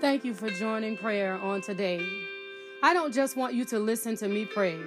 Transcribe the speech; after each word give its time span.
Thank 0.00 0.24
you 0.24 0.34
for 0.34 0.50
joining 0.50 0.96
prayer 0.96 1.34
on 1.34 1.60
today. 1.60 2.06
I 2.82 2.92
don't 2.92 3.14
just 3.14 3.36
want 3.36 3.54
you 3.54 3.64
to 3.66 3.78
listen 3.78 4.16
to 4.16 4.28
me 4.28 4.44
pray, 4.44 4.78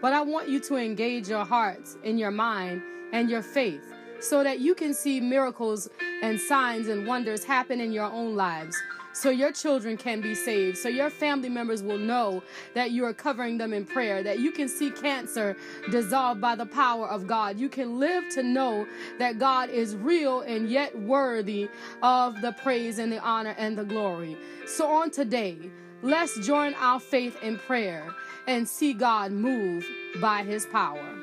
but 0.00 0.12
I 0.12 0.20
want 0.20 0.48
you 0.48 0.60
to 0.60 0.76
engage 0.76 1.28
your 1.28 1.44
hearts 1.44 1.96
and 2.04 2.18
your 2.18 2.30
mind 2.30 2.82
and 3.12 3.28
your 3.28 3.42
faith 3.42 3.82
so 4.20 4.44
that 4.44 4.60
you 4.60 4.74
can 4.74 4.94
see 4.94 5.20
miracles 5.20 5.88
and 6.22 6.40
signs 6.40 6.88
and 6.88 7.06
wonders 7.06 7.44
happen 7.44 7.80
in 7.80 7.92
your 7.92 8.04
own 8.04 8.34
lives 8.36 8.76
so 9.12 9.30
your 9.30 9.52
children 9.52 9.96
can 9.96 10.20
be 10.20 10.34
saved, 10.34 10.78
so 10.78 10.88
your 10.88 11.10
family 11.10 11.48
members 11.48 11.82
will 11.82 11.98
know 11.98 12.42
that 12.74 12.90
you 12.90 13.04
are 13.04 13.12
covering 13.12 13.58
them 13.58 13.72
in 13.72 13.84
prayer, 13.84 14.22
that 14.22 14.38
you 14.38 14.52
can 14.52 14.68
see 14.68 14.90
cancer 14.90 15.56
dissolved 15.90 16.40
by 16.40 16.54
the 16.54 16.66
power 16.66 17.08
of 17.08 17.26
God. 17.26 17.58
You 17.58 17.68
can 17.68 17.98
live 17.98 18.24
to 18.30 18.42
know 18.42 18.86
that 19.18 19.38
God 19.38 19.70
is 19.70 19.96
real 19.96 20.42
and 20.42 20.70
yet 20.70 20.96
worthy 21.00 21.68
of 22.02 22.40
the 22.40 22.52
praise 22.52 22.98
and 22.98 23.12
the 23.12 23.20
honor 23.20 23.54
and 23.58 23.76
the 23.76 23.84
glory. 23.84 24.36
So 24.66 24.86
on 24.86 25.10
today, 25.10 25.58
let's 26.02 26.38
join 26.46 26.74
our 26.74 27.00
faith 27.00 27.36
in 27.42 27.58
prayer 27.58 28.14
and 28.46 28.66
see 28.66 28.92
God 28.92 29.32
move 29.32 29.86
by 30.20 30.44
his 30.44 30.66
power. 30.66 31.19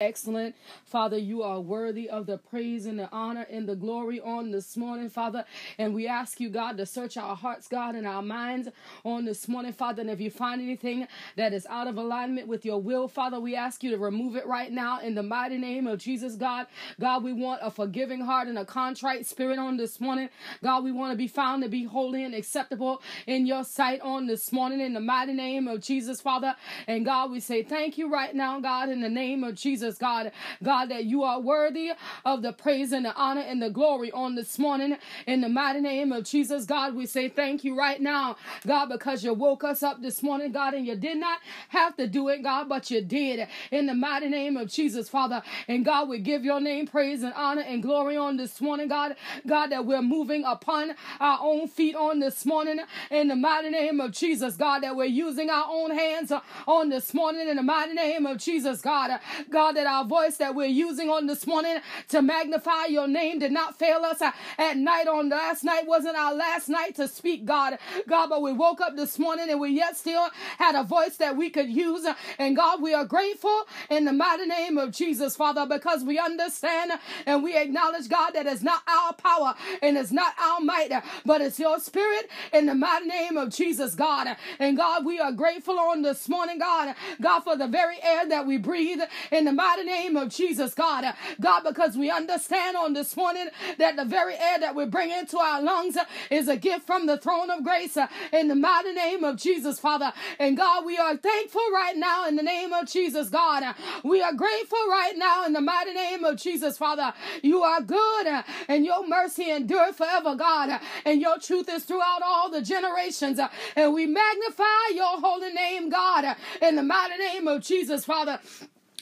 Excellent. 0.00 0.54
Father, 0.84 1.16
you 1.16 1.42
are 1.42 1.60
worthy 1.60 2.08
of 2.08 2.26
the 2.26 2.38
praise 2.38 2.86
and 2.86 2.98
the 2.98 3.10
honor 3.10 3.46
and 3.50 3.68
the 3.68 3.76
glory 3.76 4.20
on 4.20 4.50
this 4.50 4.76
morning, 4.76 5.08
Father. 5.08 5.44
And 5.78 5.94
we 5.94 6.06
ask 6.06 6.40
you, 6.40 6.50
God, 6.50 6.76
to 6.78 6.86
search 6.86 7.16
our 7.16 7.34
hearts, 7.34 7.68
God, 7.68 7.94
and 7.94 8.06
our 8.06 8.22
minds 8.22 8.68
on 9.04 9.24
this 9.24 9.48
morning, 9.48 9.72
Father. 9.72 10.02
And 10.02 10.10
if 10.10 10.20
you 10.20 10.30
find 10.30 10.60
anything 10.60 11.06
that 11.36 11.52
is 11.52 11.66
out 11.66 11.86
of 11.86 11.96
alignment 11.96 12.48
with 12.48 12.64
your 12.64 12.80
will, 12.80 13.08
Father, 13.08 13.40
we 13.40 13.56
ask 13.56 13.82
you 13.82 13.90
to 13.90 13.98
remove 13.98 14.36
it 14.36 14.46
right 14.46 14.70
now 14.70 15.00
in 15.00 15.14
the 15.14 15.22
mighty 15.22 15.58
name 15.58 15.86
of 15.86 15.98
Jesus, 15.98 16.34
God. 16.34 16.66
God, 17.00 17.24
we 17.24 17.32
want 17.32 17.60
a 17.62 17.70
forgiving 17.70 18.20
heart 18.20 18.48
and 18.48 18.58
a 18.58 18.64
contrite 18.64 19.26
spirit 19.26 19.58
on 19.58 19.76
this 19.76 20.00
morning. 20.00 20.28
God, 20.62 20.84
we 20.84 20.92
want 20.92 21.12
to 21.12 21.16
be 21.16 21.28
found 21.28 21.62
to 21.62 21.68
be 21.68 21.84
holy 21.84 22.24
and 22.24 22.34
acceptable 22.34 23.02
in 23.26 23.46
your 23.46 23.64
sight 23.64 24.00
on 24.02 24.26
this 24.26 24.52
morning 24.52 24.80
in 24.80 24.92
the 24.92 25.00
mighty 25.00 25.32
name 25.32 25.68
of 25.68 25.80
Jesus, 25.80 26.20
Father. 26.20 26.54
And 26.86 27.04
God, 27.04 27.30
we 27.30 27.40
say 27.40 27.62
thank 27.62 27.96
you 27.96 28.12
right 28.12 28.34
now, 28.34 28.60
God, 28.60 28.88
in 28.88 29.00
the 29.00 29.08
name 29.08 29.44
of 29.44 29.54
Jesus. 29.54 29.85
Jesus, 29.86 29.98
God. 29.98 30.32
God, 30.62 30.86
that 30.86 31.04
you 31.04 31.22
are 31.22 31.40
worthy 31.40 31.92
of 32.24 32.42
the 32.42 32.52
praise 32.52 32.92
and 32.92 33.04
the 33.04 33.14
honor 33.14 33.42
and 33.42 33.62
the 33.62 33.70
glory 33.70 34.10
on 34.10 34.34
this 34.34 34.58
morning. 34.58 34.96
In 35.26 35.40
the 35.40 35.48
mighty 35.48 35.80
name 35.80 36.12
of 36.12 36.24
Jesus, 36.24 36.64
God, 36.64 36.94
we 36.94 37.06
say 37.06 37.28
thank 37.28 37.62
you 37.64 37.76
right 37.76 38.00
now, 38.00 38.36
God, 38.66 38.86
because 38.86 39.22
you 39.22 39.32
woke 39.32 39.62
us 39.64 39.82
up 39.82 40.02
this 40.02 40.22
morning, 40.22 40.52
God, 40.52 40.74
and 40.74 40.86
you 40.86 40.96
did 40.96 41.18
not 41.18 41.38
have 41.68 41.96
to 41.96 42.06
do 42.08 42.28
it, 42.28 42.42
God, 42.42 42.68
but 42.68 42.90
you 42.90 43.00
did. 43.00 43.46
In 43.70 43.86
the 43.86 43.94
mighty 43.94 44.28
name 44.28 44.56
of 44.56 44.68
Jesus, 44.68 45.08
Father. 45.08 45.42
And 45.68 45.84
God, 45.84 46.08
we 46.08 46.18
give 46.18 46.44
your 46.44 46.60
name 46.60 46.86
praise 46.86 47.22
and 47.22 47.32
honor 47.34 47.62
and 47.62 47.82
glory 47.82 48.16
on 48.16 48.36
this 48.36 48.60
morning, 48.60 48.88
God. 48.88 49.14
God, 49.46 49.68
that 49.68 49.86
we're 49.86 50.02
moving 50.02 50.44
upon 50.44 50.94
our 51.20 51.38
own 51.40 51.68
feet 51.68 51.94
on 51.94 52.18
this 52.18 52.44
morning. 52.44 52.80
In 53.10 53.28
the 53.28 53.36
mighty 53.36 53.70
name 53.70 54.00
of 54.00 54.12
Jesus, 54.12 54.56
God, 54.56 54.82
that 54.82 54.96
we're 54.96 55.04
using 55.04 55.48
our 55.50 55.66
own 55.68 55.90
hands 55.92 56.32
on 56.66 56.88
this 56.88 57.14
morning. 57.14 57.48
In 57.48 57.56
the 57.56 57.62
mighty 57.62 57.94
name 57.94 58.26
of 58.26 58.38
Jesus, 58.38 58.80
God. 58.80 59.20
God, 59.50 59.75
that 59.76 59.86
our 59.86 60.04
voice 60.04 60.38
that 60.38 60.54
we're 60.56 60.66
using 60.66 61.10
on 61.10 61.26
this 61.26 61.46
morning 61.46 61.78
to 62.08 62.22
magnify 62.22 62.86
your 62.86 63.08
name 63.08 63.38
did 63.38 63.52
not 63.52 63.78
fail 63.78 63.98
us 64.04 64.20
uh, 64.22 64.32
at 64.58 64.76
night 64.76 65.06
on 65.08 65.28
last 65.28 65.64
night 65.64 65.86
wasn't 65.86 66.16
our 66.16 66.34
last 66.34 66.68
night 66.68 66.96
to 66.96 67.08
speak, 67.08 67.44
God. 67.44 67.78
God, 68.08 68.28
but 68.28 68.42
we 68.42 68.52
woke 68.52 68.80
up 68.80 68.96
this 68.96 69.18
morning 69.18 69.50
and 69.50 69.60
we 69.60 69.70
yet 69.70 69.96
still 69.96 70.28
had 70.58 70.74
a 70.74 70.82
voice 70.82 71.16
that 71.18 71.36
we 71.36 71.50
could 71.50 71.68
use. 71.68 72.06
And 72.38 72.56
God, 72.56 72.82
we 72.82 72.94
are 72.94 73.04
grateful 73.04 73.64
in 73.90 74.04
the 74.04 74.12
mighty 74.12 74.46
name 74.46 74.78
of 74.78 74.92
Jesus, 74.92 75.36
Father, 75.36 75.66
because 75.66 76.02
we 76.04 76.18
understand 76.18 76.92
and 77.26 77.42
we 77.42 77.56
acknowledge, 77.56 78.08
God, 78.08 78.30
that 78.32 78.46
it's 78.46 78.62
not 78.62 78.82
our 78.88 79.12
power 79.14 79.54
and 79.82 79.96
it's 79.96 80.12
not 80.12 80.34
our 80.40 80.60
might, 80.60 80.90
but 81.24 81.40
it's 81.40 81.58
your 81.58 81.78
spirit 81.78 82.28
in 82.52 82.66
the 82.66 82.74
mighty 82.74 83.06
name 83.06 83.36
of 83.36 83.50
Jesus, 83.50 83.94
God. 83.94 84.36
And 84.58 84.76
God, 84.76 85.04
we 85.04 85.20
are 85.20 85.32
grateful 85.32 85.78
on 85.78 86.02
this 86.02 86.28
morning, 86.28 86.58
God, 86.58 86.94
God, 87.20 87.40
for 87.40 87.56
the 87.56 87.68
very 87.68 87.96
air 88.02 88.28
that 88.28 88.46
we 88.46 88.56
breathe 88.56 89.00
in 89.30 89.44
the 89.44 89.52
mighty 89.52 89.65
name 89.84 90.16
of 90.16 90.28
Jesus, 90.28 90.74
God. 90.74 91.04
God, 91.40 91.62
because 91.64 91.96
we 91.96 92.10
understand 92.10 92.76
on 92.76 92.92
this 92.92 93.16
morning 93.16 93.48
that 93.78 93.96
the 93.96 94.04
very 94.04 94.34
air 94.34 94.58
that 94.60 94.74
we 94.74 94.86
bring 94.86 95.10
into 95.10 95.38
our 95.38 95.60
lungs 95.62 95.96
is 96.30 96.48
a 96.48 96.56
gift 96.56 96.86
from 96.86 97.06
the 97.06 97.18
throne 97.18 97.50
of 97.50 97.64
grace 97.64 97.96
in 98.32 98.48
the 98.48 98.54
mighty 98.54 98.92
name 98.92 99.24
of 99.24 99.36
Jesus, 99.36 99.78
Father. 99.78 100.12
And 100.38 100.56
God, 100.56 100.84
we 100.84 100.96
are 100.98 101.16
thankful 101.16 101.68
right 101.72 101.96
now 101.96 102.26
in 102.26 102.36
the 102.36 102.42
name 102.42 102.72
of 102.72 102.86
Jesus, 102.86 103.28
God. 103.28 103.74
We 104.04 104.22
are 104.22 104.32
grateful 104.32 104.86
right 104.88 105.14
now 105.16 105.44
in 105.44 105.52
the 105.52 105.60
mighty 105.60 105.92
name 105.92 106.24
of 106.24 106.36
Jesus, 106.36 106.78
Father. 106.78 107.12
You 107.42 107.62
are 107.62 107.80
good 107.80 108.44
and 108.68 108.84
your 108.84 109.06
mercy 109.06 109.50
endure 109.50 109.92
forever, 109.92 110.34
God. 110.34 110.80
And 111.04 111.20
your 111.20 111.38
truth 111.38 111.68
is 111.68 111.84
throughout 111.84 112.22
all 112.24 112.50
the 112.50 112.62
generations. 112.62 113.40
And 113.74 113.92
we 113.92 114.06
magnify 114.06 114.94
your 114.94 115.20
holy 115.20 115.52
name, 115.52 115.88
God, 115.88 116.36
in 116.62 116.76
the 116.76 116.82
mighty 116.82 117.18
name 117.18 117.48
of 117.48 117.62
Jesus, 117.62 118.04
Father. 118.04 118.40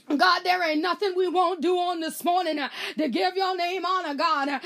God, 0.09 0.43
there 0.45 0.63
ain't 0.69 0.83
nothing 0.83 1.15
we 1.17 1.29
won't 1.29 1.63
do 1.63 1.77
on 1.79 2.01
this 2.01 2.25
morning 2.25 2.59
uh, 2.61 2.69
to 2.99 3.09
give 3.09 3.37
your 3.37 3.57
name 3.57 3.85
honor, 3.87 4.15
God. 4.15 4.49
Uh, 4.49 4.61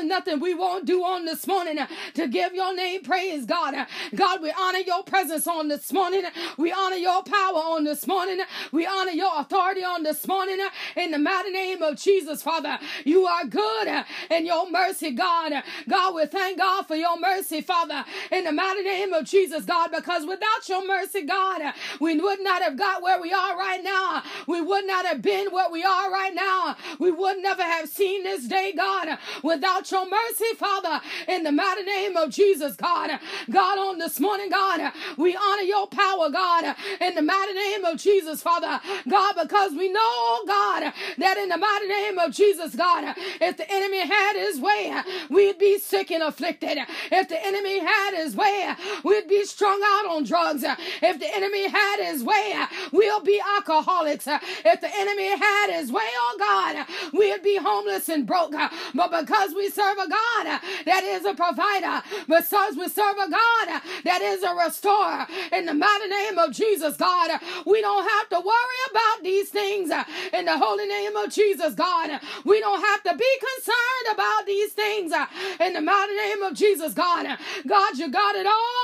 ain't 0.00 0.08
nothing 0.08 0.40
we 0.40 0.54
won't 0.54 0.84
do 0.86 1.02
on 1.04 1.24
this 1.24 1.46
morning 1.46 1.78
uh, 1.78 1.86
to 2.14 2.28
give 2.28 2.54
your 2.54 2.74
name 2.74 3.02
praise, 3.02 3.46
God. 3.46 3.74
God, 4.14 4.42
we 4.42 4.52
honor 4.58 4.80
your 4.80 5.02
presence 5.04 5.46
on 5.46 5.68
this 5.68 5.92
morning. 5.92 6.24
We 6.58 6.72
honor 6.72 6.96
your 6.96 7.22
power 7.22 7.58
on 7.58 7.84
this 7.84 8.06
morning. 8.06 8.40
We 8.72 8.86
honor 8.86 9.12
your 9.12 9.32
authority 9.40 9.84
on 9.84 10.02
this 10.02 10.26
morning. 10.28 10.58
In 10.96 11.12
the 11.12 11.18
mighty 11.18 11.50
name 11.50 11.82
of 11.82 11.96
Jesus, 11.98 12.42
Father, 12.42 12.78
you 13.04 13.26
are 13.26 13.46
good 13.46 14.04
in 14.30 14.46
your 14.46 14.70
mercy, 14.70 15.12
God. 15.12 15.52
God, 15.88 16.14
we 16.14 16.26
thank 16.26 16.58
God 16.58 16.86
for 16.86 16.96
your 16.96 17.18
mercy, 17.18 17.60
Father, 17.62 18.04
in 18.32 18.44
the 18.44 18.52
mighty 18.52 18.82
name 18.82 19.12
of 19.12 19.24
Jesus, 19.26 19.64
God, 19.64 19.90
because 19.94 20.26
without 20.26 20.68
your 20.68 20.86
mercy, 20.86 21.22
God, 21.22 21.62
we 22.00 22.18
would 22.20 22.40
not 22.42 22.62
have 22.62 22.76
got 22.76 23.02
where 23.02 23.20
we 23.20 23.32
are 23.32 23.56
right 23.58 23.82
now. 23.82 24.22
We 24.46 24.60
would 24.72 24.86
not 24.86 25.04
have 25.04 25.20
been 25.20 25.48
where 25.50 25.70
we 25.70 25.84
are 25.84 26.10
right 26.10 26.34
now. 26.34 26.74
We 26.98 27.10
would 27.12 27.38
never 27.42 27.62
have 27.62 27.90
seen 27.90 28.22
this 28.22 28.48
day, 28.48 28.72
God, 28.74 29.18
without 29.42 29.90
your 29.90 30.08
mercy, 30.08 30.54
Father, 30.56 30.98
in 31.28 31.42
the 31.42 31.52
mighty 31.52 31.82
name 31.82 32.16
of 32.16 32.30
Jesus, 32.30 32.74
God. 32.74 33.10
God, 33.50 33.78
on 33.78 33.98
this 33.98 34.18
morning, 34.18 34.48
God, 34.48 34.92
we 35.18 35.36
honor 35.36 35.62
your 35.62 35.88
power, 35.88 36.30
God, 36.30 36.74
in 37.02 37.14
the 37.14 37.20
mighty 37.22 37.52
name 37.52 37.84
of 37.84 37.98
Jesus, 37.98 38.40
Father. 38.42 38.80
God, 39.10 39.34
because 39.42 39.72
we 39.72 39.92
know, 39.92 40.40
God, 40.46 40.90
that 41.18 41.36
in 41.36 41.50
the 41.50 41.58
mighty 41.58 41.88
name 41.88 42.18
of 42.18 42.32
Jesus, 42.32 42.74
God, 42.74 43.14
if 43.42 43.58
the 43.58 43.70
enemy 43.70 44.06
had 44.06 44.36
his 44.36 44.58
way, 44.58 44.94
we'd 45.28 45.58
be 45.58 45.78
sick 45.78 46.10
and 46.10 46.22
afflicted. 46.22 46.78
If 47.10 47.28
the 47.28 47.44
enemy 47.46 47.80
had 47.80 48.14
his 48.14 48.34
way, 48.34 48.74
we'd 49.04 49.28
be 49.28 49.44
strung 49.44 49.82
out 49.84 50.12
on 50.16 50.24
drugs. 50.24 50.64
If 51.02 51.18
the 51.20 51.36
enemy 51.36 51.68
had 51.68 52.10
his 52.10 52.24
way, 52.24 52.54
we'll 52.90 53.20
be 53.22 53.38
alcoholics. 53.56 54.26
If 54.64 54.80
the 54.80 54.90
enemy 54.94 55.28
had 55.28 55.70
his 55.70 55.92
way, 55.92 56.08
oh 56.14 56.36
God, 56.38 56.86
we'd 57.12 57.42
be 57.42 57.56
homeless 57.56 58.08
and 58.08 58.26
broke. 58.26 58.52
But 58.52 59.20
because 59.20 59.54
we 59.54 59.70
serve 59.70 59.98
a 59.98 60.08
God 60.08 60.60
that 60.84 61.04
is 61.04 61.24
a 61.24 61.34
provider, 61.34 62.02
because 62.26 62.76
we 62.76 62.88
serve 62.88 63.16
a 63.16 63.30
God 63.30 63.82
that 64.04 64.20
is 64.22 64.42
a 64.42 64.54
restorer, 64.54 65.26
in 65.52 65.66
the 65.66 65.74
mighty 65.74 66.08
name 66.08 66.38
of 66.38 66.52
Jesus, 66.52 66.96
God, 66.96 67.40
we 67.66 67.80
don't 67.80 68.08
have 68.08 68.28
to 68.30 68.40
worry 68.40 68.80
about 68.90 69.22
these 69.22 69.48
things. 69.48 69.90
In 70.32 70.44
the 70.44 70.58
holy 70.58 70.86
name 70.86 71.16
of 71.16 71.30
Jesus, 71.30 71.74
God, 71.74 72.20
we 72.44 72.60
don't 72.60 72.80
have 72.80 73.02
to 73.04 73.16
be 73.16 73.30
concerned 73.56 74.14
about 74.14 74.46
these 74.46 74.72
things. 74.72 75.12
In 75.60 75.72
the 75.74 75.80
mighty 75.80 76.14
name 76.14 76.42
of 76.42 76.54
Jesus, 76.54 76.94
God, 76.94 77.38
God, 77.66 77.98
you 77.98 78.10
got 78.10 78.36
it 78.36 78.46
all. 78.46 78.81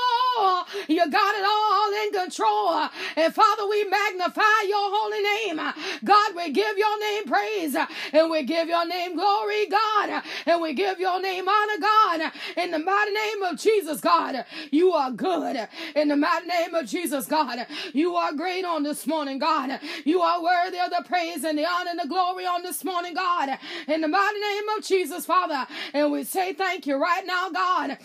You 0.87 1.09
got 1.09 1.35
it 1.35 1.45
all 1.45 2.05
in 2.05 2.11
control. 2.13 2.89
And 3.15 3.33
Father, 3.33 3.67
we 3.67 3.83
magnify 3.85 4.67
your 4.67 4.89
holy 4.91 5.21
name. 5.21 5.57
God, 6.03 6.35
we 6.35 6.51
give 6.51 6.77
your 6.77 6.99
name 6.99 7.25
praise 7.25 7.75
and 8.13 8.29
we 8.29 8.43
give 8.43 8.67
your 8.67 8.87
name 8.87 9.15
glory, 9.15 9.67
God, 9.67 10.23
and 10.45 10.61
we 10.61 10.73
give 10.73 10.99
your 10.99 11.21
name 11.21 11.47
honor, 11.47 11.79
God, 11.79 12.31
in 12.57 12.71
the 12.71 12.79
mighty 12.79 13.11
name 13.11 13.43
of 13.43 13.59
Jesus, 13.59 14.01
God. 14.01 14.45
You 14.71 14.93
are 14.93 15.11
good 15.11 15.67
in 15.95 16.07
the 16.07 16.15
mighty 16.15 16.47
name 16.47 16.75
of 16.75 16.87
Jesus, 16.87 17.25
God. 17.25 17.65
You 17.93 18.15
are 18.15 18.33
great 18.33 18.65
on 18.65 18.83
this 18.83 19.05
morning, 19.07 19.39
God. 19.39 19.79
You 20.05 20.21
are 20.21 20.41
worthy 20.41 20.79
of 20.79 20.89
the 20.89 21.03
praise 21.07 21.43
and 21.43 21.57
the 21.57 21.65
honor 21.65 21.91
and 21.91 21.99
the 21.99 22.07
glory 22.07 22.45
on 22.45 22.63
this 22.63 22.83
morning, 22.83 23.13
God, 23.13 23.57
in 23.87 24.01
the 24.01 24.07
mighty 24.07 24.39
name 24.39 24.69
of 24.77 24.83
Jesus, 24.83 25.25
Father. 25.25 25.67
And 25.93 26.11
we 26.11 26.23
say 26.23 26.53
thank 26.53 26.87
you 26.87 26.97
right 26.97 27.25
now, 27.25 27.49
God. 27.49 27.97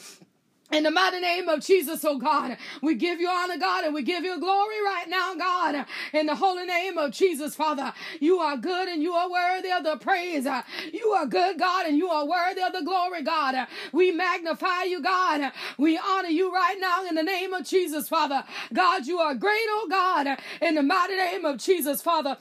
In 0.72 0.82
the 0.82 0.90
mighty 0.90 1.20
name 1.20 1.48
of 1.48 1.60
Jesus, 1.60 2.04
oh 2.04 2.18
God, 2.18 2.56
we 2.82 2.94
give 2.94 3.20
you 3.20 3.28
honor, 3.28 3.56
God, 3.56 3.84
and 3.84 3.94
we 3.94 4.02
give 4.02 4.24
you 4.24 4.40
glory 4.40 4.82
right 4.84 5.06
now, 5.08 5.34
God. 5.34 5.86
In 6.12 6.26
the 6.26 6.34
holy 6.34 6.66
name 6.66 6.98
of 6.98 7.12
Jesus, 7.12 7.54
Father, 7.54 7.92
you 8.20 8.40
are 8.40 8.56
good 8.56 8.88
and 8.88 9.02
you 9.02 9.12
are 9.12 9.30
worthy 9.30 9.70
of 9.70 9.84
the 9.84 9.96
praise. 9.96 10.46
You 10.92 11.08
are 11.10 11.26
good, 11.26 11.58
God, 11.58 11.86
and 11.86 11.96
you 11.96 12.08
are 12.08 12.26
worthy 12.26 12.62
of 12.62 12.72
the 12.72 12.82
glory, 12.82 13.22
God. 13.22 13.68
We 13.92 14.10
magnify 14.10 14.84
you, 14.84 15.00
God. 15.00 15.52
We 15.78 15.98
honor 15.98 16.30
you 16.30 16.52
right 16.52 16.76
now 16.80 17.06
in 17.06 17.14
the 17.14 17.22
name 17.22 17.54
of 17.54 17.64
Jesus, 17.64 18.08
Father. 18.08 18.42
God, 18.72 19.06
you 19.06 19.20
are 19.20 19.34
great, 19.34 19.66
oh 19.68 19.86
God. 19.88 20.38
In 20.60 20.74
the 20.74 20.82
mighty 20.82 21.16
name 21.16 21.44
of 21.44 21.58
Jesus, 21.58 22.02
Father. 22.02 22.36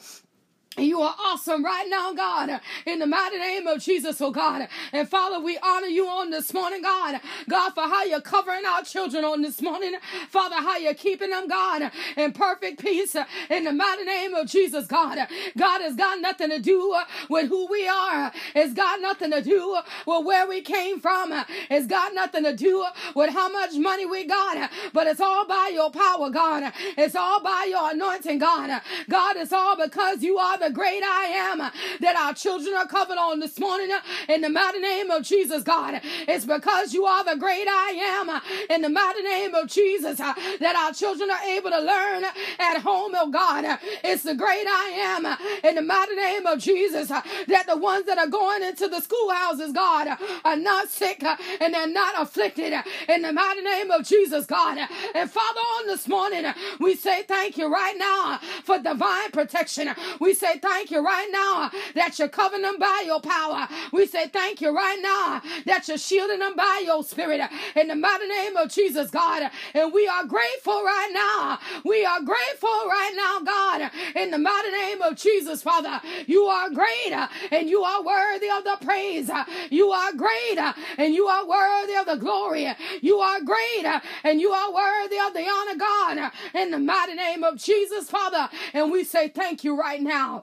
You 0.78 1.02
are 1.02 1.16
awesome 1.20 1.64
right 1.64 1.86
now, 1.88 2.14
God, 2.14 2.60
in 2.88 2.98
the 2.98 3.06
mighty 3.06 3.38
name 3.38 3.68
of 3.68 3.80
Jesus, 3.80 4.20
oh 4.22 4.32
God. 4.32 4.68
And 4.92 5.08
Father, 5.08 5.40
we 5.40 5.58
honor 5.60 5.88
you 5.88 6.08
on 6.08 6.32
this 6.32 6.52
morning, 6.52 6.82
God. 6.82 7.22
God, 7.48 7.72
for 7.76 7.82
how 7.84 8.04
you're 8.04 8.22
covering 8.22 8.66
our 8.66 8.82
children 8.84 9.24
on 9.24 9.44
this 9.44 9.62
morning. 9.62 9.94
Father, 10.30 10.56
how 10.56 10.78
you're 10.78 10.96
keeping 10.96 11.30
them, 11.30 11.48
God, 11.48 11.92
in 12.18 12.32
perfect 12.34 12.82
peace 12.82 13.16
in 13.52 13.66
the 13.66 13.72
mighty 13.72 14.04
name 14.04 14.34
of 14.34 14.48
Jesus, 14.48 14.88
God. 14.88 15.20
God 15.58 15.82
has 15.82 15.96
got 15.96 16.20
nothing 16.22 16.50
to 16.50 16.60
do 16.60 16.96
with 17.30 17.50
who 17.50 17.68
we 17.70 17.88
are. 17.88 18.32
It's 18.56 18.74
got 18.74 19.00
nothing 19.00 19.30
to 19.32 19.42
do 19.42 19.78
with 20.08 20.26
where 20.26 20.48
we 20.48 20.62
came 20.62 21.00
from. 21.00 21.34
It's 21.70 21.86
got 21.86 22.16
nothing 22.16 22.46
to 22.46 22.56
do 22.56 22.84
with 23.16 23.30
how 23.30 23.50
much 23.50 23.76
money 23.76 24.08
we 24.08 24.26
got. 24.26 24.72
But 24.92 25.06
it's 25.06 25.22
all 25.22 25.46
by 25.46 25.70
your 25.72 25.92
power, 25.92 26.32
God. 26.32 26.74
It's 26.98 27.16
all 27.16 27.44
by 27.44 27.68
your 27.70 27.92
anointing, 27.92 28.40
God. 28.40 28.82
God, 29.08 29.36
it's 29.38 29.54
all 29.54 29.76
because 29.78 30.24
you 30.24 30.38
are 30.38 30.63
the 30.64 30.72
great 30.72 31.04
I 31.04 31.26
am 31.26 31.62
uh, 31.62 31.70
that 32.00 32.16
our 32.16 32.34
children 32.34 32.74
are 32.76 32.88
covered 32.88 33.18
on 33.18 33.40
this 33.40 33.60
morning 33.60 33.92
uh, 33.92 34.00
in 34.30 34.42
the 34.42 34.50
mighty 34.50 34.80
name 34.80 35.12
of 35.12 35.24
Jesus, 35.24 35.64
God. 35.64 36.00
It's 36.28 36.46
because 36.46 36.94
you 36.94 37.06
are 37.06 37.24
the 37.24 37.40
great 37.40 37.68
I 37.68 38.20
am 38.20 38.30
uh, 38.30 38.40
in 38.70 38.82
the 38.82 38.90
mighty 38.90 39.24
name 39.24 39.54
of 39.56 39.68
Jesus 39.68 40.18
that 40.18 40.76
our 40.78 40.94
children 40.94 41.30
are 41.30 41.44
able 41.44 41.70
to 41.72 41.80
learn 41.80 42.24
at 42.60 42.82
home, 42.82 43.14
oh 43.16 43.30
God. 43.30 43.80
It's 44.04 44.24
the 44.24 44.36
great 44.36 44.66
I 44.68 44.92
am 45.18 45.38
in 45.64 45.76
the 45.76 45.82
mighty 45.82 46.16
name 46.16 46.46
of 46.46 46.60
Jesus 46.60 47.10
that 47.10 47.66
the 47.68 47.78
ones 47.78 48.06
that 48.06 48.18
are 48.18 48.28
going 48.28 48.64
into 48.64 48.88
the 48.88 49.02
schoolhouses, 49.02 49.74
God, 49.74 50.18
are 50.46 50.56
not 50.58 50.90
sick 50.90 51.24
and 51.24 51.74
they're 51.74 51.88
not 51.88 52.22
afflicted 52.22 52.74
in 53.10 53.22
the 53.22 53.34
mighty 53.34 53.62
name 53.62 53.92
of 53.92 54.06
Jesus, 54.06 54.46
God. 54.46 54.78
And 55.16 55.30
Father, 55.30 55.60
on 55.60 55.88
this 55.88 56.08
morning, 56.08 56.46
we 56.80 56.96
say 56.96 57.24
thank 57.24 57.58
you 57.58 57.72
right 57.72 57.96
now 57.98 58.40
for 58.64 58.80
divine 58.80 59.32
protection. 59.32 59.90
We 60.20 60.34
say 60.34 60.53
thank 60.62 60.92
you 60.92 61.04
right 61.04 61.30
now 61.32 61.72
that 61.96 62.20
you're 62.20 62.30
covering 62.30 62.62
them 62.64 62.78
by 62.80 63.04
your 63.06 63.22
power. 63.22 63.68
We 63.92 64.06
say 64.08 64.28
thank 64.28 64.62
you 64.62 64.76
right 64.76 65.00
now 65.02 65.42
that 65.66 65.88
you're 65.88 65.98
shielding 65.98 66.40
them 66.40 66.56
by 66.56 66.84
your 66.86 67.04
spirit 67.04 67.42
in 67.76 67.88
the 67.88 67.96
mighty 67.96 68.28
name 68.28 68.58
of 68.58 68.70
Jesus, 68.70 69.10
God. 69.12 69.50
And 69.74 69.94
we 69.94 70.08
are 70.08 70.26
grateful 70.26 70.84
right 70.84 71.12
now. 71.14 71.60
We 71.86 72.06
are 72.06 72.22
grateful 72.22 72.70
right 72.70 73.14
now, 73.16 73.40
God, 73.46 73.92
in 74.16 74.32
the 74.32 74.38
mighty 74.38 74.72
name 74.72 75.02
of 75.02 75.16
Jesus, 75.16 75.64
Father. 75.64 76.02
You 76.28 76.44
are 76.46 76.70
great 76.70 77.14
and 77.52 77.70
you 77.70 77.84
are 77.84 78.04
worthy 78.04 78.50
of 78.50 78.64
the 78.64 78.78
praise. 78.86 79.30
You 79.70 79.92
are 79.92 80.14
great 80.14 80.58
and 80.98 81.14
you 81.14 81.26
are 81.28 81.46
worthy 81.48 81.96
of 81.96 82.06
the 82.06 82.16
glory. 82.16 82.68
You 83.02 83.20
are 83.20 83.42
great 83.42 83.86
and 84.24 84.40
you 84.42 84.52
are 84.52 84.74
worthy 84.74 85.18
of 85.20 85.34
the 85.34 85.48
honor, 85.48 85.78
God, 85.78 86.32
in 86.56 86.72
the 86.72 86.80
mighty 86.80 87.14
name 87.16 87.44
of 87.44 87.58
Jesus, 87.58 88.10
Father. 88.10 88.50
And 88.74 88.92
we 88.92 89.04
say 89.04 89.30
thank 89.30 89.64
you 89.64 89.80
right 89.80 90.02
now. 90.02 90.43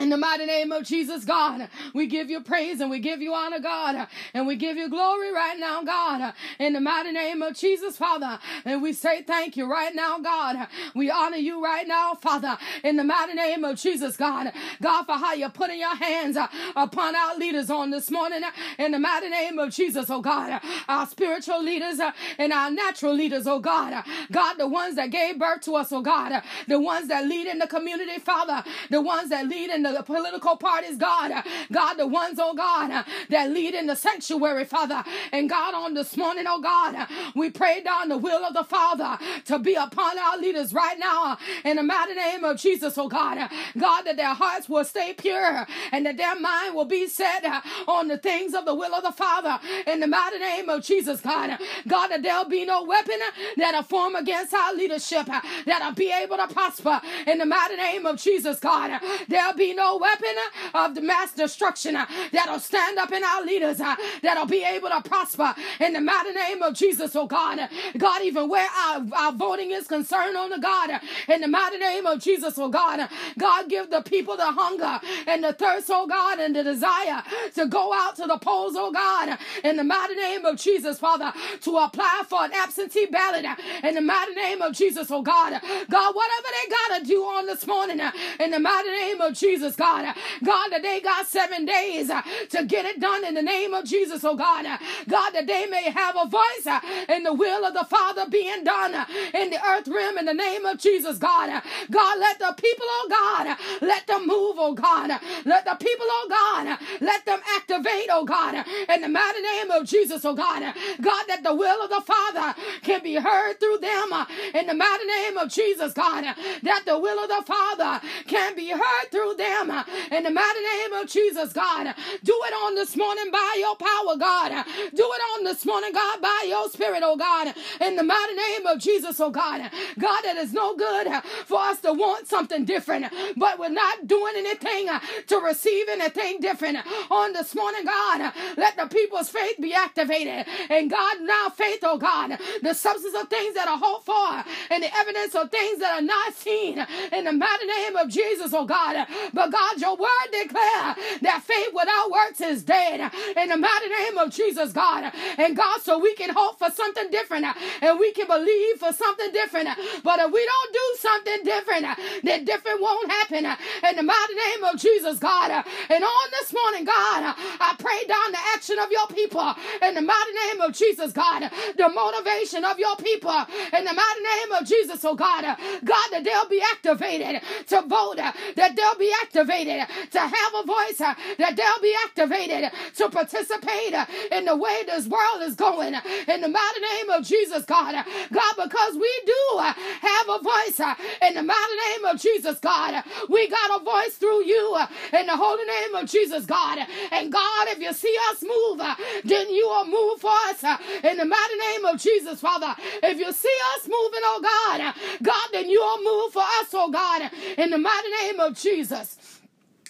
In 0.00 0.10
the 0.10 0.16
mighty 0.16 0.44
name 0.44 0.72
of 0.72 0.84
Jesus, 0.84 1.24
God, 1.24 1.68
we 1.94 2.08
give 2.08 2.28
you 2.28 2.40
praise 2.40 2.80
and 2.80 2.90
we 2.90 2.98
give 2.98 3.22
you 3.22 3.32
honor, 3.32 3.60
God, 3.60 4.08
and 4.34 4.44
we 4.44 4.56
give 4.56 4.76
you 4.76 4.90
glory 4.90 5.32
right 5.32 5.56
now, 5.58 5.84
God. 5.84 6.34
In 6.58 6.72
the 6.72 6.80
mighty 6.80 7.12
name 7.12 7.42
of 7.42 7.54
Jesus, 7.54 7.96
Father, 7.96 8.40
and 8.64 8.82
we 8.82 8.92
say 8.92 9.22
thank 9.22 9.56
you 9.56 9.70
right 9.70 9.94
now, 9.94 10.18
God. 10.18 10.66
We 10.96 11.12
honor 11.12 11.36
you 11.36 11.62
right 11.64 11.86
now, 11.86 12.14
Father. 12.14 12.58
In 12.82 12.96
the 12.96 13.04
mighty 13.04 13.34
name 13.34 13.62
of 13.62 13.78
Jesus, 13.78 14.16
God, 14.16 14.52
God, 14.82 15.04
for 15.04 15.12
how 15.12 15.32
you're 15.32 15.48
putting 15.48 15.78
your 15.78 15.94
hands 15.94 16.36
upon 16.74 17.14
our 17.14 17.36
leaders 17.38 17.70
on 17.70 17.90
this 17.90 18.10
morning. 18.10 18.42
In 18.78 18.90
the 18.90 18.98
mighty 18.98 19.28
name 19.28 19.60
of 19.60 19.70
Jesus, 19.70 20.10
oh 20.10 20.20
God, 20.20 20.60
our 20.88 21.06
spiritual 21.06 21.62
leaders 21.62 22.00
and 22.38 22.52
our 22.52 22.68
natural 22.68 23.14
leaders, 23.14 23.46
oh 23.46 23.60
God, 23.60 24.04
God, 24.32 24.54
the 24.54 24.66
ones 24.66 24.96
that 24.96 25.12
gave 25.12 25.38
birth 25.38 25.60
to 25.62 25.76
us, 25.76 25.92
oh 25.92 26.02
God, 26.02 26.42
the 26.66 26.80
ones 26.80 27.06
that 27.08 27.26
lead 27.28 27.46
in 27.46 27.60
the 27.60 27.68
community, 27.68 28.18
Father, 28.18 28.64
the 28.90 29.00
ones 29.00 29.30
that 29.30 29.46
lead 29.46 29.70
in 29.70 29.83
the 29.92 30.02
political 30.02 30.56
parties, 30.56 30.96
God. 30.96 31.32
God, 31.72 31.94
the 31.94 32.06
ones, 32.06 32.38
oh 32.40 32.54
God, 32.54 33.04
that 33.30 33.50
lead 33.50 33.74
in 33.74 33.86
the 33.86 33.96
sanctuary, 33.96 34.64
Father. 34.64 35.02
And 35.32 35.48
God, 35.48 35.74
on 35.74 35.94
this 35.94 36.16
morning, 36.16 36.44
oh 36.48 36.60
God, 36.60 37.06
we 37.34 37.50
pray 37.50 37.82
down 37.82 38.08
the 38.08 38.18
will 38.18 38.44
of 38.44 38.54
the 38.54 38.64
Father 38.64 39.18
to 39.46 39.58
be 39.58 39.74
upon 39.74 40.18
our 40.18 40.38
leaders 40.38 40.72
right 40.72 40.98
now 40.98 41.38
in 41.64 41.76
the 41.76 41.82
mighty 41.82 42.14
name 42.14 42.44
of 42.44 42.58
Jesus, 42.58 42.96
oh 42.98 43.08
God. 43.08 43.50
God, 43.78 44.02
that 44.02 44.16
their 44.16 44.34
hearts 44.34 44.68
will 44.68 44.84
stay 44.84 45.14
pure 45.14 45.66
and 45.92 46.06
that 46.06 46.16
their 46.16 46.38
mind 46.38 46.74
will 46.74 46.84
be 46.86 47.06
set 47.06 47.44
on 47.88 48.08
the 48.08 48.18
things 48.18 48.54
of 48.54 48.64
the 48.66 48.74
will 48.74 48.94
of 48.94 49.04
the 49.04 49.12
Father 49.12 49.58
in 49.86 50.00
the 50.00 50.08
mighty 50.08 50.38
name 50.38 50.68
of 50.70 50.84
Jesus, 50.84 51.20
God. 51.20 51.58
God, 51.88 52.08
that 52.08 52.22
there'll 52.22 52.46
be 52.48 52.64
no 52.66 52.84
weapon 52.84 53.18
that'll 53.56 53.82
form 53.84 54.16
against 54.16 54.54
our 54.54 54.74
leadership 54.74 55.26
that'll 55.66 55.94
be 55.94 56.12
able 56.12 56.36
to 56.38 56.48
prosper 56.48 57.00
in 57.26 57.38
the 57.38 57.46
mighty 57.46 57.76
name 57.76 58.06
of 58.06 58.18
Jesus, 58.20 58.60
God. 58.60 59.00
There'll 59.28 59.54
be 59.54 59.73
no 59.74 59.96
weapon 59.98 60.34
of 60.74 60.94
the 60.94 61.00
mass 61.02 61.32
destruction 61.32 61.96
uh, 61.96 62.06
that'll 62.32 62.60
stand 62.60 62.98
up 62.98 63.12
in 63.12 63.22
our 63.24 63.42
leaders 63.44 63.80
uh, 63.80 63.96
that'll 64.22 64.46
be 64.46 64.64
able 64.64 64.88
to 64.88 65.02
prosper 65.02 65.54
in 65.80 65.92
the 65.92 66.00
mighty 66.00 66.32
name 66.32 66.62
of 66.62 66.74
Jesus, 66.74 67.14
oh 67.16 67.26
God. 67.26 67.60
God, 67.96 68.22
even 68.22 68.48
where 68.48 68.68
our, 68.86 69.02
our 69.16 69.32
voting 69.32 69.70
is 69.70 69.86
concerned 69.86 70.36
on 70.36 70.50
the 70.50 70.58
God, 70.58 70.90
in 71.28 71.40
the 71.40 71.48
mighty 71.48 71.78
name 71.78 72.06
of 72.06 72.20
Jesus, 72.20 72.54
oh 72.58 72.68
God. 72.68 73.08
God, 73.38 73.68
give 73.68 73.90
the 73.90 74.00
people 74.02 74.36
the 74.36 74.44
hunger 74.46 75.00
and 75.26 75.42
the 75.42 75.52
thirst, 75.52 75.88
oh 75.90 76.06
God, 76.06 76.38
and 76.38 76.54
the 76.54 76.62
desire 76.62 77.22
to 77.54 77.66
go 77.66 77.92
out 77.92 78.16
to 78.16 78.26
the 78.26 78.38
polls, 78.38 78.74
oh 78.76 78.92
God, 78.92 79.38
in 79.64 79.76
the 79.76 79.84
mighty 79.84 80.14
name 80.14 80.44
of 80.44 80.56
Jesus, 80.56 80.98
Father, 80.98 81.32
to 81.62 81.76
apply 81.76 82.22
for 82.28 82.44
an 82.44 82.52
absentee 82.52 83.06
ballot 83.06 83.44
in 83.82 83.94
the 83.94 84.00
mighty 84.00 84.34
name 84.34 84.60
of 84.60 84.72
Jesus, 84.72 85.10
oh 85.10 85.22
God. 85.22 85.50
God, 85.90 86.14
whatever 86.14 86.48
they 86.50 86.70
got 86.70 86.98
to 86.98 87.04
do 87.06 87.22
on 87.22 87.46
this 87.46 87.66
morning, 87.66 88.00
in 88.40 88.50
the 88.50 88.58
mighty 88.58 88.88
name 88.90 89.20
of 89.20 89.32
Jesus, 89.34 89.63
Jesus, 89.64 89.76
God. 89.76 90.14
God, 90.44 90.70
they 90.82 91.00
got 91.00 91.26
seven 91.26 91.64
days 91.64 92.10
uh, 92.10 92.22
to 92.50 92.64
get 92.66 92.84
it 92.84 93.00
done 93.00 93.24
in 93.24 93.34
the 93.34 93.42
name 93.42 93.72
of 93.74 93.84
Jesus, 93.84 94.24
oh 94.24 94.36
God. 94.36 94.64
God, 95.08 95.30
that 95.30 95.46
they 95.46 95.66
may 95.66 95.90
have 95.90 96.16
a 96.16 96.28
voice 96.28 96.66
uh, 96.66 96.80
in 97.08 97.22
the 97.22 97.32
will 97.32 97.64
of 97.64 97.74
the 97.74 97.84
Father 97.84 98.28
being 98.28 98.64
done 98.64 98.94
uh, 98.94 99.06
in 99.34 99.50
the 99.50 99.58
earth 99.64 99.88
realm 99.88 100.18
in 100.18 100.26
the 100.26 100.34
name 100.34 100.66
of 100.66 100.78
Jesus, 100.78 101.18
God. 101.18 101.62
God, 101.90 102.18
let 102.18 102.38
the 102.38 102.54
people, 102.56 102.86
oh 102.88 103.06
God, 103.10 103.56
let 103.82 104.06
them 104.06 104.26
move, 104.26 104.56
oh 104.58 104.74
God. 104.74 105.10
Let 105.44 105.64
the 105.64 105.76
people, 105.80 106.06
oh 106.08 106.26
God, 106.28 106.78
let 107.00 107.24
them 107.24 107.40
activate, 107.56 108.08
oh 108.10 108.24
God, 108.24 108.64
in 108.88 109.00
the 109.00 109.08
mighty 109.08 109.40
name 109.42 109.70
of 109.70 109.86
Jesus, 109.86 110.24
oh 110.24 110.34
God. 110.34 110.60
God, 111.00 111.24
that 111.28 111.42
the 111.42 111.54
will 111.54 111.82
of 111.82 111.90
the 111.90 112.02
Father 112.02 112.54
can 112.82 113.02
be 113.02 113.14
heard 113.14 113.58
through 113.60 113.78
them 113.78 114.12
in 114.54 114.66
the 114.66 114.74
mighty 114.74 115.04
name 115.06 115.38
of 115.38 115.48
Jesus, 115.50 115.92
God. 115.94 116.24
That 116.62 116.82
the 116.86 116.98
will 116.98 117.18
of 117.22 117.28
the 117.28 117.44
Father 117.46 118.00
can 118.26 118.54
be 118.54 118.70
heard 118.70 119.10
through 119.10 119.34
them 119.36 119.53
them 119.54 119.84
in 120.10 120.24
the 120.24 120.30
mighty 120.30 120.60
name 120.60 120.92
of 120.94 121.08
Jesus, 121.08 121.52
God. 121.52 121.94
Do 122.22 122.40
it 122.46 122.54
on 122.54 122.74
this 122.74 122.96
morning 122.96 123.30
by 123.30 123.56
your 123.58 123.76
power, 123.76 124.16
God. 124.16 124.64
Do 124.94 125.02
it 125.04 125.22
on 125.36 125.44
this 125.44 125.64
morning, 125.64 125.92
God, 125.92 126.20
by 126.20 126.46
your 126.48 126.68
spirit, 126.68 127.02
oh 127.04 127.16
God. 127.16 127.54
In 127.80 127.96
the 127.96 128.02
mighty 128.02 128.34
name 128.34 128.66
of 128.66 128.78
Jesus, 128.78 129.20
oh 129.20 129.30
God. 129.30 129.70
God, 129.98 130.22
that 130.22 130.36
is 130.36 130.52
no 130.52 130.76
good 130.76 131.08
for 131.46 131.60
us 131.60 131.80
to 131.80 131.92
want 131.92 132.28
something 132.28 132.64
different, 132.64 133.12
but 133.36 133.58
we're 133.58 133.68
not 133.68 134.06
doing 134.06 134.34
anything 134.36 134.88
to 135.28 135.36
receive 135.38 135.88
anything 135.88 136.40
different. 136.40 136.78
On 137.10 137.32
this 137.32 137.54
morning, 137.54 137.84
God, 137.84 138.32
let 138.56 138.76
the 138.76 138.86
people's 138.86 139.28
faith 139.28 139.56
be 139.60 139.74
activated. 139.74 140.46
And 140.70 140.90
God, 140.90 141.20
now 141.20 141.48
faith, 141.50 141.80
oh 141.82 141.98
God, 141.98 142.38
the 142.62 142.74
substance 142.74 143.14
of 143.14 143.28
things 143.28 143.54
that 143.54 143.68
are 143.68 143.78
hoped 143.78 144.06
for 144.06 144.44
and 144.70 144.82
the 144.82 144.94
evidence 144.96 145.34
of 145.34 145.50
things 145.50 145.78
that 145.80 145.94
are 145.94 146.02
not 146.02 146.34
seen. 146.34 146.84
In 147.12 147.24
the 147.24 147.32
mighty 147.32 147.66
name 147.66 147.96
of 147.96 148.08
Jesus, 148.08 148.52
oh 148.52 148.64
God. 148.64 149.06
But 149.32 149.43
but 149.44 149.52
God, 149.52 149.80
your 149.80 149.96
word 149.96 150.28
declare 150.32 150.96
that 151.20 151.42
faith 151.44 151.68
without 151.74 152.10
works 152.10 152.40
is 152.40 152.62
dead. 152.62 153.12
In 153.36 153.48
the 153.50 153.56
mighty 153.56 153.88
name 153.88 154.16
of 154.16 154.30
Jesus, 154.30 154.72
God. 154.72 155.12
And 155.36 155.54
God, 155.54 155.82
so 155.82 155.98
we 155.98 156.14
can 156.14 156.30
hope 156.30 156.58
for 156.58 156.70
something 156.70 157.10
different 157.10 157.46
and 157.82 157.98
we 157.98 158.12
can 158.12 158.26
believe 158.26 158.78
for 158.78 158.92
something 158.92 159.32
different. 159.32 159.68
But 160.02 160.20
if 160.20 160.32
we 160.32 160.46
don't 160.46 160.72
do 160.72 160.96
something 160.98 161.44
different, 161.44 161.86
then 162.22 162.44
different 162.44 162.80
won't 162.80 163.10
happen. 163.10 163.44
In 163.90 163.96
the 163.96 164.02
mighty 164.02 164.34
name 164.34 164.64
of 164.64 164.80
Jesus, 164.80 165.18
God. 165.18 165.50
And 165.90 166.04
on 166.04 166.30
this 166.40 166.54
morning, 166.54 166.84
God, 166.84 167.34
I 167.36 167.74
pray 167.78 168.06
down 168.08 168.32
the 168.32 168.38
action 168.54 168.78
of 168.78 168.90
your 168.90 169.06
people. 169.08 169.54
In 169.82 169.94
the 169.94 170.02
mighty 170.02 170.32
name 170.48 170.60
of 170.62 170.72
Jesus, 170.72 171.12
God. 171.12 171.50
The 171.76 171.88
motivation 171.90 172.64
of 172.64 172.78
your 172.78 172.96
people. 172.96 173.44
In 173.76 173.84
the 173.84 173.92
mighty 173.92 174.22
name 174.22 174.52
of 174.58 174.66
Jesus, 174.66 175.04
oh 175.04 175.14
God. 175.14 175.44
God, 175.84 176.08
that 176.12 176.24
they'll 176.24 176.48
be 176.48 176.62
activated 176.72 177.42
to 177.68 177.82
vote. 177.82 178.16
That 178.16 178.74
they'll 178.76 178.98
be 178.98 179.12
activated 179.22 179.33
activated 179.34 179.86
to 180.12 180.18
have 180.20 180.54
a 180.62 180.66
voice, 180.66 181.00
uh, 181.00 181.14
that 181.38 181.56
they'll 181.56 181.82
be 181.82 181.94
activated 182.04 182.70
to 182.96 183.08
participate 183.08 183.94
uh, 183.94 184.06
in 184.32 184.44
the 184.44 184.56
way 184.56 184.82
this 184.86 185.06
world 185.08 185.42
is 185.42 185.54
going. 185.54 185.94
In 186.28 186.40
the 186.40 186.48
mighty 186.48 186.80
name 186.80 187.10
of 187.10 187.24
Jesus, 187.24 187.64
God. 187.64 187.94
God, 188.32 188.54
because 188.62 188.94
we 188.94 189.22
do 189.26 189.58
uh, 189.58 189.72
have 189.72 190.28
a 190.28 190.38
voice 190.42 190.80
in 191.26 191.34
the 191.34 191.42
mighty 191.42 191.76
name 191.90 192.04
of 192.06 192.20
Jesus, 192.20 192.58
God. 192.60 193.02
We 193.28 193.48
got 193.48 193.80
a 193.80 193.84
voice 193.84 194.14
through 194.14 194.44
you 194.44 194.78
in 195.12 195.26
the 195.26 195.36
holy 195.36 195.64
name 195.64 195.94
of 195.96 196.08
Jesus, 196.10 196.46
God. 196.46 196.78
And 197.12 197.32
God, 197.32 197.68
if 197.68 197.80
you 197.80 197.92
see 197.92 198.16
us 198.30 198.42
move, 198.42 198.80
then 199.24 199.50
you 199.50 199.66
will 199.68 199.86
move 199.86 200.20
for 200.20 200.32
us 200.48 200.62
in 201.02 201.16
the 201.16 201.24
mighty 201.24 201.56
name 201.58 201.84
of 201.86 202.00
Jesus, 202.00 202.40
Father. 202.40 202.74
If 203.02 203.18
you 203.18 203.32
see 203.32 203.56
us 203.76 203.82
moving, 203.88 204.20
oh 204.22 204.40
God, 204.42 204.94
God, 205.22 205.48
then 205.52 205.68
you 205.68 205.80
will 205.80 206.02
move 206.04 206.32
for 206.32 206.42
us, 206.42 206.68
oh 206.72 206.90
God, 206.90 207.30
in 207.58 207.70
the 207.70 207.78
mighty 207.78 208.10
name 208.22 208.40
of 208.40 208.54
Jesus. 208.56 209.16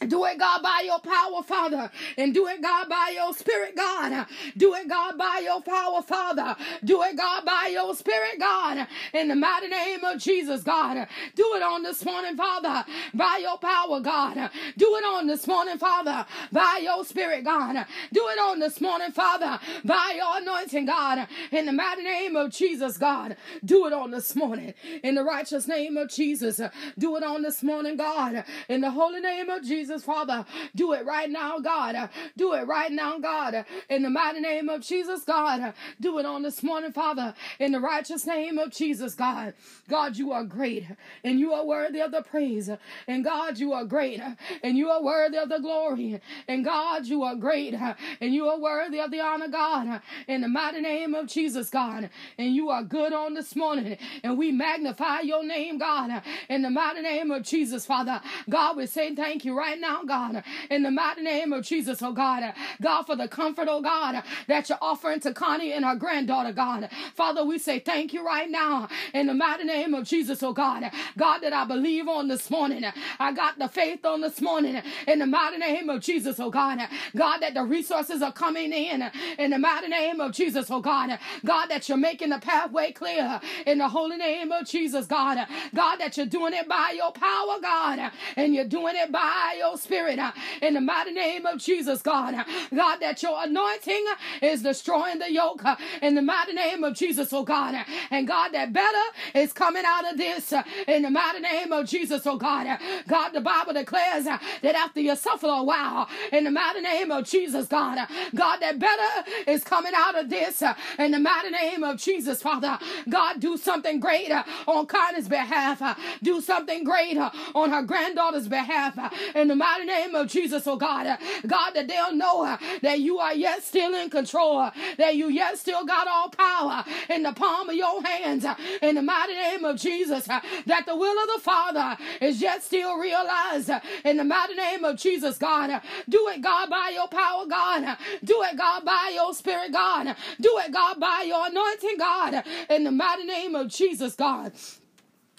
Do 0.09 0.25
it, 0.27 0.39
God, 0.39 0.63
by 0.63 0.83
your 0.85 1.01
power, 1.01 1.43
Father. 1.43 1.91
And 2.17 2.35
do 2.35 2.47
it, 2.49 2.63
God, 2.63 2.89
by 2.89 3.13
your 3.15 3.35
spirit, 3.35 3.77
God. 3.77 4.27
Do 4.57 4.75
it, 4.75 4.89
God, 4.89 5.19
by 5.19 5.41
your 5.45 5.61
power, 5.63 6.03
Father. 6.03 6.57
Do 6.85 7.03
it, 7.03 7.17
God, 7.17 7.45
by 7.45 7.71
your 7.73 7.95
spirit, 7.95 8.39
God. 8.39 8.87
In 9.13 9.29
the 9.29 9.37
mighty 9.37 9.69
name 9.69 10.05
of 10.05 10.21
Jesus, 10.21 10.63
God. 10.63 11.07
Do 11.35 11.53
it 11.55 11.63
on 11.63 11.83
this 11.83 12.05
morning, 12.05 12.37
Father, 12.37 12.85
by 13.15 13.39
your 13.43 13.59
power, 13.59 14.01
God. 14.01 14.51
Do 14.77 14.97
it 14.97 15.05
on 15.05 15.27
this 15.27 15.47
morning, 15.47 15.79
Father, 15.79 16.27
by 16.53 16.81
your 16.83 17.05
spirit, 17.05 17.45
God. 17.45 17.87
Do 18.13 18.29
it 18.29 18.39
on 18.39 18.59
this 18.59 18.81
morning, 18.81 19.13
Father, 19.13 19.59
by 19.85 20.15
your 20.17 20.39
anointing, 20.39 20.87
God. 20.87 21.27
In 21.53 21.67
the 21.67 21.73
mighty 21.73 22.03
name 22.03 22.37
of 22.37 22.51
Jesus, 22.51 22.99
God. 22.99 23.37
Do 23.65 23.87
it 23.87 23.93
on 23.93 24.11
this 24.11 24.35
morning. 24.35 24.75
In 25.03 25.15
the 25.15 25.25
righteous 25.25 25.69
name 25.69 25.97
of 25.97 26.11
Jesus. 26.11 26.61
Do 26.99 27.17
it 27.17 27.23
on 27.23 27.43
this 27.43 27.63
morning, 27.63 27.97
God. 27.97 28.45
In 28.69 28.81
the 28.81 28.91
holy 28.91 29.21
name 29.21 29.49
of 29.51 29.63
Jesus. 29.63 29.94
Jesus, 29.95 30.05
Father. 30.05 30.45
Do 30.75 30.93
it 30.93 31.07
right 31.07 31.31
now, 31.31 31.59
God. 31.61 32.11
Do 32.37 32.55
it 32.55 32.67
right 32.67 32.91
now, 32.91 33.19
God. 33.19 33.65
In 33.89 34.03
the 34.03 34.11
mighty 34.11 34.41
name 34.41 34.69
of 34.69 34.81
Jesus, 34.83 35.23
God. 35.23 35.73
Do 36.01 36.19
it 36.19 36.27
on 36.27 36.43
this 36.43 36.63
morning, 36.63 36.93
Father. 36.93 37.35
In 37.61 37.71
the 37.73 37.81
righteous 37.81 38.27
name 38.27 38.59
of 38.59 38.73
Jesus, 38.73 39.15
God. 39.15 39.55
God, 39.89 40.17
you 40.17 40.33
are 40.33 40.43
great 40.43 40.87
and 41.23 41.39
you 41.39 41.53
are 41.53 41.65
worthy 41.65 42.01
of 42.01 42.11
the 42.11 42.23
praise. 42.23 42.69
And 43.07 43.25
God, 43.25 43.59
you 43.59 43.73
are 43.73 43.85
great 43.85 44.21
and 44.63 44.77
you 44.77 44.91
are 44.91 45.03
worthy 45.03 45.37
of 45.39 45.49
the 45.49 45.59
glory. 45.59 46.21
And 46.49 46.65
God, 46.65 47.07
you 47.07 47.23
are 47.23 47.37
great 47.37 47.75
and 47.75 48.35
you 48.35 48.49
are 48.49 48.59
worthy 48.59 48.99
of 48.99 49.13
the 49.13 49.21
honor, 49.21 49.49
God. 49.49 50.01
In 50.27 50.41
the 50.41 50.49
mighty 50.49 50.81
name 50.81 51.15
of 51.15 51.29
Jesus, 51.29 51.71
God. 51.71 52.11
And 52.37 52.55
you 52.55 52.71
are 52.71 52.83
good 52.83 53.13
on 53.13 53.35
this 53.35 53.55
morning. 53.55 53.97
And 54.25 54.37
we 54.39 54.51
magnify 54.51 55.21
your 55.21 55.45
name, 55.45 55.79
God. 55.79 56.23
In 56.49 56.63
the 56.63 56.71
mighty 56.71 57.03
name 57.03 57.31
of 57.31 57.45
Jesus, 57.45 57.87
Father. 57.87 58.21
God, 58.51 58.77
we 58.77 58.87
say 58.87 59.15
thank 59.15 59.45
you 59.45 59.57
right 59.57 59.74
right 59.75 59.81
now, 59.81 60.03
God, 60.05 60.45
in 60.71 60.83
the 60.83 60.91
mighty 60.91 61.23
name 61.23 61.53
of 61.53 61.65
Jesus, 61.65 62.03
oh 62.03 62.13
God. 62.13 62.53
God, 62.81 63.03
for 63.05 63.17
the 63.17 63.29
comfort, 63.29 63.67
oh 63.69 63.81
God, 63.83 64.23
that 64.47 64.69
you're 64.69 64.79
offering 64.81 65.21
to 65.21 65.33
Connie 65.33 65.73
and 65.73 65.85
her 65.85 65.97
granddaughter, 65.97 66.53
God. 66.53 66.89
Father, 67.15 67.45
we 67.45 67.59
say 67.59 67.79
thank 67.81 68.13
you 68.13 68.25
right 68.25 68.51
now 68.51 68.89
in 69.13 69.27
the 69.27 69.35
mighty 69.35 69.65
name 69.65 69.95
of 69.95 70.05
Jesus, 70.05 70.43
oh 70.43 70.53
God. 70.53 70.91
God, 71.17 71.39
that 71.39 71.53
I 71.53 71.65
believe 71.65 72.09
on 72.09 72.29
this 72.29 72.51
morning. 72.51 72.85
I 73.19 73.33
got 73.33 73.59
the 73.59 73.69
faith 73.69 74.05
on 74.05 74.21
this 74.21 74.41
morning 74.41 74.81
in 75.09 75.19
the 75.19 75.27
mighty 75.27 75.59
name 75.59 75.89
of 75.89 76.01
Jesus, 76.03 76.39
oh 76.39 76.51
God. 76.51 76.79
God, 77.17 77.39
that 77.39 77.55
the 77.55 77.65
resources 77.65 78.23
are 78.23 78.33
coming 78.33 78.73
in 78.73 79.11
in 79.39 79.51
the 79.51 79.59
mighty 79.59 79.89
name 79.89 80.21
of 80.21 80.33
Jesus, 80.33 80.71
oh 80.71 80.81
God. 80.81 81.19
God, 81.45 81.67
that 81.67 81.89
you're 81.89 81.99
making 81.99 82.31
the 82.31 82.39
pathway 82.39 82.93
clear 82.93 83.41
in 83.67 83.79
the 83.79 83.89
holy 83.89 84.17
name 84.17 84.53
of 84.53 84.67
Jesus, 84.67 85.07
God. 85.07 85.39
God, 85.75 85.97
that 85.97 86.17
you're 86.17 86.27
doing 86.27 86.55
it 86.55 86.69
by 86.69 86.93
your 86.97 87.13
power, 87.13 87.59
God, 87.61 88.13
and 88.37 88.55
you're 88.55 88.65
doing 88.65 88.95
it 88.97 89.11
by 89.11 89.55
your 89.59 89.64
spirit 89.73 90.19
uh, 90.19 90.33
in 90.61 90.75
the 90.75 90.81
mighty 90.81 91.13
name 91.13 91.47
of 91.47 91.59
Jesus, 91.59 92.03
God. 92.03 92.35
Uh, 92.35 92.45
God, 92.75 92.99
that 92.99 93.23
your 93.23 93.43
anointing 93.43 94.05
uh, 94.11 94.47
is 94.47 94.63
destroying 94.63 95.19
the 95.19 95.33
yoke 95.33 95.65
uh, 95.65 95.77
in 96.03 96.15
the 96.15 96.23
mighty 96.23 96.53
name 96.53 96.85
of 96.85 96.95
Jesus, 96.95 97.33
oh 97.33 97.43
God. 97.43 97.75
Uh, 97.75 97.85
and 98.11 98.27
God, 98.29 98.51
that 98.53 98.73
better 98.73 99.05
is 99.35 99.53
coming 99.53 99.85
out 99.87 100.11
of 100.11 100.19
this 100.19 100.53
uh, 100.53 100.63
in 100.87 101.03
the 101.03 101.11
mighty 101.11 101.41
name 101.41 101.73
of 101.73 101.87
Jesus, 101.87 102.27
oh 102.27 102.37
God. 102.37 102.79
God, 103.09 103.31
the 103.31 103.41
Bible 103.41 103.73
declares 103.73 104.25
that 104.25 104.75
after 104.77 105.01
you 105.01 105.17
suffer 105.17 105.47
a 105.47 105.63
while, 105.63 106.09
in 106.33 106.45
the 106.45 106.51
mighty 106.51 106.81
name 106.81 107.11
of 107.11 107.25
Jesus, 107.25 107.67
God, 107.67 107.99
God, 108.35 108.59
that 108.59 108.79
better 108.79 109.31
is 109.47 109.65
coming 109.65 109.93
out 109.97 110.19
of 110.19 110.29
this 110.29 110.63
in 110.99 111.11
the 111.13 111.19
mighty 111.19 111.51
name 111.51 111.83
of 111.83 111.99
Jesus, 111.99 112.43
Father. 112.43 112.79
God, 113.09 113.41
do 113.41 113.57
something 113.57 114.01
great 114.01 114.31
on 114.67 114.87
Connie's 114.87 115.29
behalf. 115.29 115.99
Do 116.23 116.41
something 116.41 116.85
great 116.85 117.17
on 117.55 117.71
her 117.71 117.83
granddaughter's 117.83 118.49
behalf. 118.49 118.99
In 119.35 119.49
the 119.49 119.54
mighty 119.57 119.85
name 119.85 120.15
of 120.15 120.29
Jesus, 120.29 120.67
oh 120.67 120.77
God. 120.77 121.19
God, 121.47 121.71
that 121.71 121.89
they'll 121.89 122.15
know 122.15 122.57
that 122.83 123.01
you 123.01 123.19
are 123.19 123.35
yet 123.35 123.63
still 123.63 123.95
in 123.95 124.11
control, 124.11 124.71
that 124.99 125.17
you 125.17 125.29
yet 125.29 125.59
still 125.59 125.85
got 125.85 126.09
all 126.09 126.31
power 126.31 126.85
in 127.09 127.23
the 127.23 127.33
palm 127.33 127.69
of 127.69 127.75
your 127.75 128.03
hands. 128.03 128.47
In 128.83 128.95
the 128.97 129.03
mighty 129.03 129.35
name 129.35 129.65
of 129.65 129.77
Jesus, 129.77 130.25
that 130.25 130.85
the 130.87 130.97
will 130.97 131.23
of 131.23 131.29
the 131.35 131.41
Father 131.41 131.97
is 132.21 132.41
yet 132.41 132.63
still 132.63 132.97
realized. 132.99 133.71
In 134.05 134.17
the 134.17 134.25
mighty 134.25 134.55
name 134.55 134.85
of 134.85 134.97
Jesus, 134.97 135.39
God. 135.39 135.81
Do 136.09 136.29
it, 136.29 136.41
God, 136.43 136.71
by 136.71 136.93
your 136.95 137.09
power, 137.09 137.47
God. 137.47 137.97
Do 138.23 138.43
it, 138.43 138.57
God, 138.57 138.85
by 138.85 139.13
your 139.15 139.35
spirit, 139.35 139.73
God. 139.73 140.17
Do 140.41 140.61
it, 140.65 140.73
God, 140.73 141.01
by 141.01 141.25
your 141.27 141.47
anointing, 141.47 141.97
God. 141.99 142.45
In 142.71 142.85
the 142.85 142.93
mighty 142.93 143.25
name 143.25 143.55
of 143.55 143.69
Jesus, 143.69 144.15
God. 144.15 144.53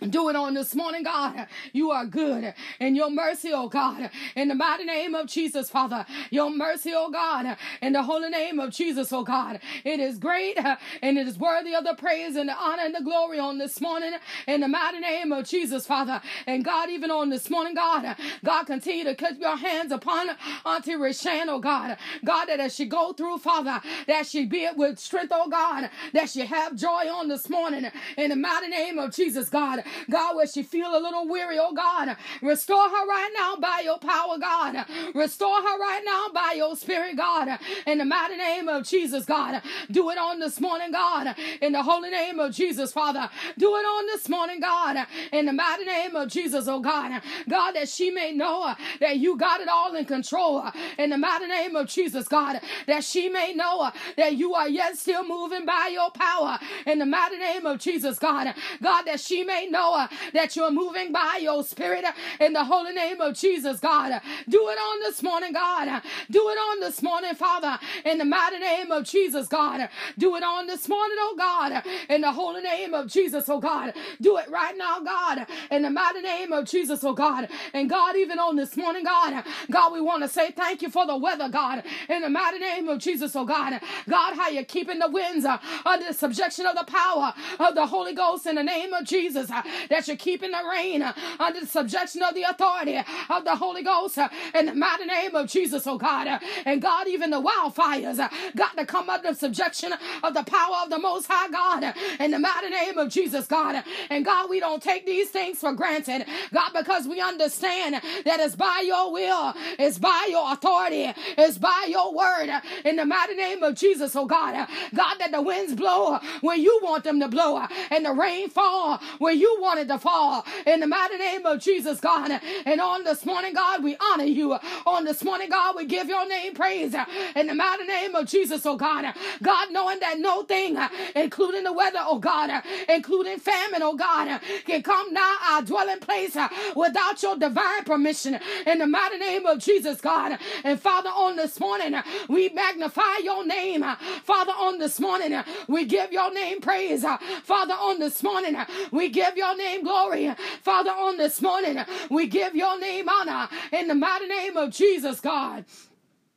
Do 0.02 0.30
it 0.30 0.36
on 0.36 0.54
this 0.54 0.76
morning, 0.76 1.04
God. 1.04 1.48
You 1.74 1.92
are 1.92 2.06
good. 2.06 2.54
In 2.80 2.96
your 2.96 3.10
mercy, 3.10 3.52
oh 3.54 3.70
God, 3.70 4.10
in 4.36 4.50
the 4.50 4.56
mighty 4.56 4.86
name 4.86 5.16
of 5.16 5.28
Jesus, 5.28 5.70
Father. 5.70 6.06
Your 6.32 6.52
mercy, 6.52 6.94
oh 6.96 7.10
God, 7.12 7.58
in 7.82 7.94
the 7.94 8.04
holy 8.04 8.30
name 8.30 8.60
of 8.60 8.72
Jesus, 8.72 9.12
oh 9.14 9.24
God. 9.24 9.60
It 9.86 10.00
is 10.00 10.18
great 10.20 10.60
and 11.02 11.18
it 11.18 11.28
is 11.28 11.40
worthy 11.40 11.74
of 11.76 11.86
the 11.86 11.96
praise 11.96 12.36
and 12.36 12.50
the 12.50 12.56
honor 12.56 12.84
and 12.84 12.96
the 12.96 13.04
glory 13.04 13.40
on 13.40 13.58
this 13.58 13.82
morning 13.82 14.14
in 14.48 14.62
the 14.62 14.68
mighty 14.68 15.00
name 15.00 15.32
of 15.32 15.46
Jesus, 15.48 15.88
Father. 15.88 16.22
And 16.46 16.64
God, 16.66 16.90
even 16.90 17.10
on 17.12 17.30
this 17.30 17.50
morning, 17.50 17.76
God, 17.76 18.16
God, 18.44 18.66
continue 18.66 19.06
to 19.06 19.16
keep 19.16 19.40
your 19.40 19.58
hands 19.58 19.92
upon 19.92 20.30
Auntie 20.66 20.94
Rashan, 20.94 21.46
oh 21.48 21.60
God. 21.60 21.98
God, 22.26 22.46
that 22.48 22.60
as 22.60 22.76
she 22.76 22.86
go 22.86 23.14
through, 23.14 23.40
Father, 23.40 23.82
that 24.08 24.28
she 24.28 24.46
be 24.46 24.66
it 24.66 24.78
with 24.78 25.00
strength, 25.00 25.32
oh 25.34 25.50
God, 25.50 25.90
that 26.14 26.30
she 26.30 26.42
have 26.42 26.76
joy 26.76 27.10
on 27.12 27.30
this 27.30 27.50
morning 27.50 27.90
in 28.18 28.30
the 28.30 28.36
mighty 28.36 28.68
name 28.68 29.00
of 29.00 29.14
Jesus, 29.14 29.50
God. 29.50 29.84
God, 30.10 30.36
where 30.36 30.48
she 30.48 30.64
feel 30.64 30.98
a 30.98 31.00
little 31.00 31.28
weary, 31.28 31.58
oh 31.60 31.74
God, 31.74 32.16
restore 32.42 32.90
her 32.90 33.08
right 33.08 33.32
now 33.38 33.56
by 33.56 33.82
your 33.84 34.00
power, 34.00 34.38
God. 34.38 34.86
Restore 35.14 35.58
her 35.62 35.80
right 35.80 36.02
now 36.06 36.28
by 36.34 36.54
your 36.56 36.76
spirit, 36.76 37.18
God. 37.18 37.60
In 37.86 37.98
the 37.98 38.06
mighty 38.06 38.38
name 38.38 38.68
of 38.68 38.86
Jesus, 38.86 39.26
God. 39.26 39.62
Do 39.92 40.10
it 40.10 40.18
on 40.18 40.40
this 40.40 40.60
morning, 40.60 40.92
God. 40.92 41.36
In 41.62 41.72
the 41.74 41.84
holy 41.84 42.10
name 42.10 42.40
of 42.40 42.54
Jesus, 42.54 42.92
Father. 42.92 43.30
Do 43.58 43.76
it 43.76 43.86
on 43.86 44.06
this 44.08 44.30
morning, 44.30 44.60
God. 44.60 45.06
In 45.32 45.46
the 45.46 45.54
mighty 45.54 45.86
name 45.86 46.16
of 46.16 46.30
Jesus, 46.30 46.68
oh 46.68 46.80
God. 46.80 47.22
God, 47.50 47.72
that 47.74 47.90
she 47.90 48.12
may 48.12 48.32
know 48.32 48.74
that 49.00 49.18
you 49.18 49.38
got 49.38 49.62
it 49.62 49.68
all 49.68 49.96
in 49.96 50.06
control. 50.06 50.64
In 50.98 51.10
the 51.10 51.18
mighty 51.18 51.48
name 51.48 51.76
of 51.76 51.88
Jesus, 51.88 52.28
God. 52.28 52.60
That 52.88 53.04
she 53.04 53.30
may 53.30 53.54
know 53.54 53.92
that 54.18 54.36
you 54.36 54.54
are 54.54 54.70
yet 54.70 54.98
still 54.98 55.26
moving 55.28 55.66
by 55.66 55.90
your 55.92 56.12
power. 56.12 56.60
In 56.86 57.00
the 57.00 57.06
mighty 57.06 57.38
name 57.38 57.66
of 57.66 57.80
Jesus, 57.80 58.20
God. 58.20 58.54
God, 58.82 59.04
that 59.04 59.20
she 59.20 59.44
may 59.44 59.68
know 59.68 59.75
know 59.76 59.94
uh, 59.96 60.08
that 60.34 60.56
you're 60.56 60.72
moving 60.72 61.12
by 61.12 61.40
your 61.42 61.64
spirit 61.64 62.06
uh, 62.06 62.14
in 62.40 62.54
the 62.54 62.64
holy 62.64 62.94
name 62.94 63.22
of 63.22 63.36
Jesus, 63.36 63.80
God. 63.80 64.22
Do 64.50 64.70
it 64.70 64.78
on 64.78 65.00
this 65.02 65.22
morning, 65.24 65.54
God. 65.54 66.02
Do 66.32 66.50
it 66.50 66.58
on 66.58 66.80
this 66.82 67.02
morning, 67.02 67.36
Father, 67.36 67.78
in 68.06 68.18
the 68.18 68.26
mighty 68.26 68.60
name 68.60 68.92
of 68.92 69.04
Jesus, 69.06 69.48
God. 69.48 69.90
Do 70.18 70.36
it 70.36 70.44
on 70.44 70.68
this 70.68 70.88
morning, 70.88 71.18
oh 71.20 71.36
God, 71.38 71.84
in 72.10 72.22
the 72.22 72.32
holy 72.32 72.62
name 72.62 72.94
of 72.94 73.08
Jesus, 73.08 73.50
oh 73.50 73.60
God. 73.60 73.94
Do 74.22 74.38
it 74.38 74.50
right 74.50 74.78
now, 74.78 75.00
God, 75.02 75.48
in 75.72 75.84
the 75.84 75.90
mighty 75.90 76.22
name 76.22 76.52
of 76.54 76.66
Jesus, 76.66 77.04
oh 77.04 77.14
God. 77.14 77.50
And 77.74 77.90
God, 77.90 78.16
even 78.16 78.40
on 78.40 78.56
this 78.56 78.78
morning, 78.78 79.04
God, 79.04 79.44
God, 79.72 79.94
we 79.94 80.02
want 80.02 80.24
to 80.24 80.30
say 80.30 80.52
thank 80.52 80.82
you 80.82 80.90
for 80.90 81.06
the 81.06 81.18
weather, 81.18 81.50
God, 81.50 81.84
in 82.10 82.22
the 82.22 82.30
mighty 82.30 82.60
name 82.60 82.88
of 82.88 83.00
Jesus, 83.00 83.36
oh 83.36 83.46
God. 83.46 83.80
God, 84.10 84.36
how 84.36 84.50
you're 84.50 84.64
keeping 84.64 85.00
the 85.00 85.10
winds 85.10 85.46
uh, 85.46 85.58
under 85.86 86.08
the 86.08 86.14
subjection 86.14 86.66
of 86.66 86.76
the 86.76 86.86
power 86.86 87.34
of 87.60 87.76
the 87.76 87.86
Holy 87.88 88.14
Ghost 88.14 88.46
in 88.46 88.56
the 88.56 88.64
name 88.64 88.94
of 88.94 89.06
Jesus 89.06 89.50
that 89.90 90.08
you're 90.08 90.18
keeping 90.18 90.52
the 90.52 90.62
rain 90.70 91.02
uh, 91.02 91.14
under 91.40 91.60
the 91.62 91.68
subjection 91.68 92.24
of 92.24 92.36
the 92.36 92.44
authority 92.44 92.98
of 93.30 93.46
the 93.46 93.56
Holy 93.56 93.84
Ghost 93.84 94.18
uh, 94.18 94.30
in 94.54 94.68
the 94.68 94.74
mighty 94.76 95.06
name 95.06 95.36
of 95.36 95.48
Jesus, 95.50 95.88
oh 95.88 95.98
God. 95.98 96.28
Uh, 96.28 96.40
and 96.66 96.82
God, 96.82 97.08
even 97.08 97.30
the 97.32 97.42
wildfires 97.42 98.18
got 98.56 98.78
to 98.78 98.86
come 98.86 99.10
under 99.10 99.30
the 99.30 99.36
subjection 99.36 99.94
of 100.24 100.34
the 100.34 100.44
power 100.44 100.78
of 100.84 100.90
the 100.90 101.00
Most 101.00 101.28
High 101.30 101.50
God 101.50 101.94
in 102.20 102.32
the 102.32 102.40
mighty 102.40 102.70
name 102.70 102.98
of 102.98 103.10
Jesus, 103.10 103.48
God. 103.48 103.84
And 104.10 104.26
God, 104.26 104.50
we 104.50 104.60
don't 104.60 104.82
take 104.84 105.06
these 105.06 105.30
things 105.30 105.60
for 105.60 105.74
granted, 105.74 106.26
God, 106.54 106.72
because 106.74 107.08
we 107.08 107.22
understand 107.22 107.96
that 108.26 108.40
it's 108.40 108.56
by 108.56 108.84
your 108.86 109.12
will, 109.12 109.54
it's 109.80 109.98
by 110.00 110.28
your 110.30 110.52
authority, 110.54 111.14
it's 111.38 111.58
by 111.58 111.88
your 111.90 112.14
word 112.14 112.50
in 112.86 112.96
the 112.96 113.06
mighty 113.06 113.36
name 113.36 113.64
of 113.64 113.76
Jesus, 113.76 114.16
oh 114.16 114.26
God. 114.26 114.68
God, 114.94 115.16
that 115.20 115.32
the 115.32 115.42
winds 115.42 115.74
blow 115.76 116.20
where 116.42 116.58
you 116.58 116.80
want 116.84 117.04
them 117.04 117.20
to 117.20 117.28
blow 117.28 117.66
and 117.92 118.06
the 118.06 118.14
rain 118.14 118.50
fall 118.50 119.00
where 119.20 119.34
you 119.34 119.55
wanted 119.60 119.88
to 119.90 120.00
fall. 120.00 120.46
In 120.66 120.80
the 120.80 120.88
mighty 120.88 121.18
name 121.18 121.46
of 121.46 121.60
Jesus, 121.62 122.00
God. 122.00 122.40
And 122.66 122.82
on 122.82 123.04
this 123.04 123.26
morning, 123.26 123.54
God, 123.54 123.84
we 123.84 123.98
honor 124.12 124.24
you. 124.26 124.58
On 124.86 125.06
this 125.06 125.24
morning, 125.24 125.50
God, 125.50 125.76
we 125.76 125.86
give 125.86 126.08
your 126.08 126.28
name 126.28 126.54
praise. 126.54 126.96
In 127.36 127.48
the 127.48 127.56
mighty 127.56 127.86
name 127.86 128.16
of 128.16 128.26
Jesus, 128.28 128.66
oh 128.66 128.76
God. 128.78 129.14
God, 129.42 129.68
knowing 129.72 130.00
that 130.00 130.20
no 130.20 130.44
thing, 130.44 130.78
including 131.16 131.64
the 131.64 131.74
weather, 131.74 132.00
oh 132.02 132.20
God, 132.20 132.50
including 132.90 133.38
famine, 133.40 133.82
oh 133.84 133.96
God, 133.96 134.40
can 134.66 134.82
come 134.82 135.14
now 135.14 135.36
our 135.50 135.62
dwelling 135.62 136.00
place 136.00 136.36
without 136.76 137.22
your 137.22 137.36
divine 137.38 137.84
permission. 137.86 138.40
In 138.66 138.80
the 138.80 138.88
mighty 138.88 139.18
name 139.18 139.46
of 139.46 139.60
Jesus, 139.60 140.02
God. 140.02 140.38
And 140.64 140.80
Father, 140.80 141.10
on 141.10 141.36
this 141.36 141.60
morning, 141.60 141.96
we 142.28 142.50
magnify 142.50 143.18
your 143.24 143.46
name. 143.46 143.84
Father, 144.24 144.52
on 144.54 144.80
this 144.80 145.00
morning, 145.00 145.44
we 145.68 145.86
give 145.86 146.12
your 146.12 146.34
name 146.34 146.62
praise. 146.62 147.06
Father, 147.44 147.74
on 147.74 148.00
this 148.00 148.24
morning, 148.24 148.56
we 148.92 149.10
give 149.10 149.36
your 149.38 149.45
your 149.46 149.58
name 149.58 149.84
glory. 149.84 150.34
Father, 150.64 150.90
on 150.90 151.18
this 151.18 151.42
morning, 151.42 151.78
we 152.10 152.28
give 152.28 152.56
your 152.56 152.80
name 152.80 153.08
honor 153.08 153.48
in 153.72 153.88
the 153.88 153.96
mighty 153.96 154.28
name 154.28 154.58
of 154.58 154.72
Jesus, 154.72 155.20
God. 155.20 155.66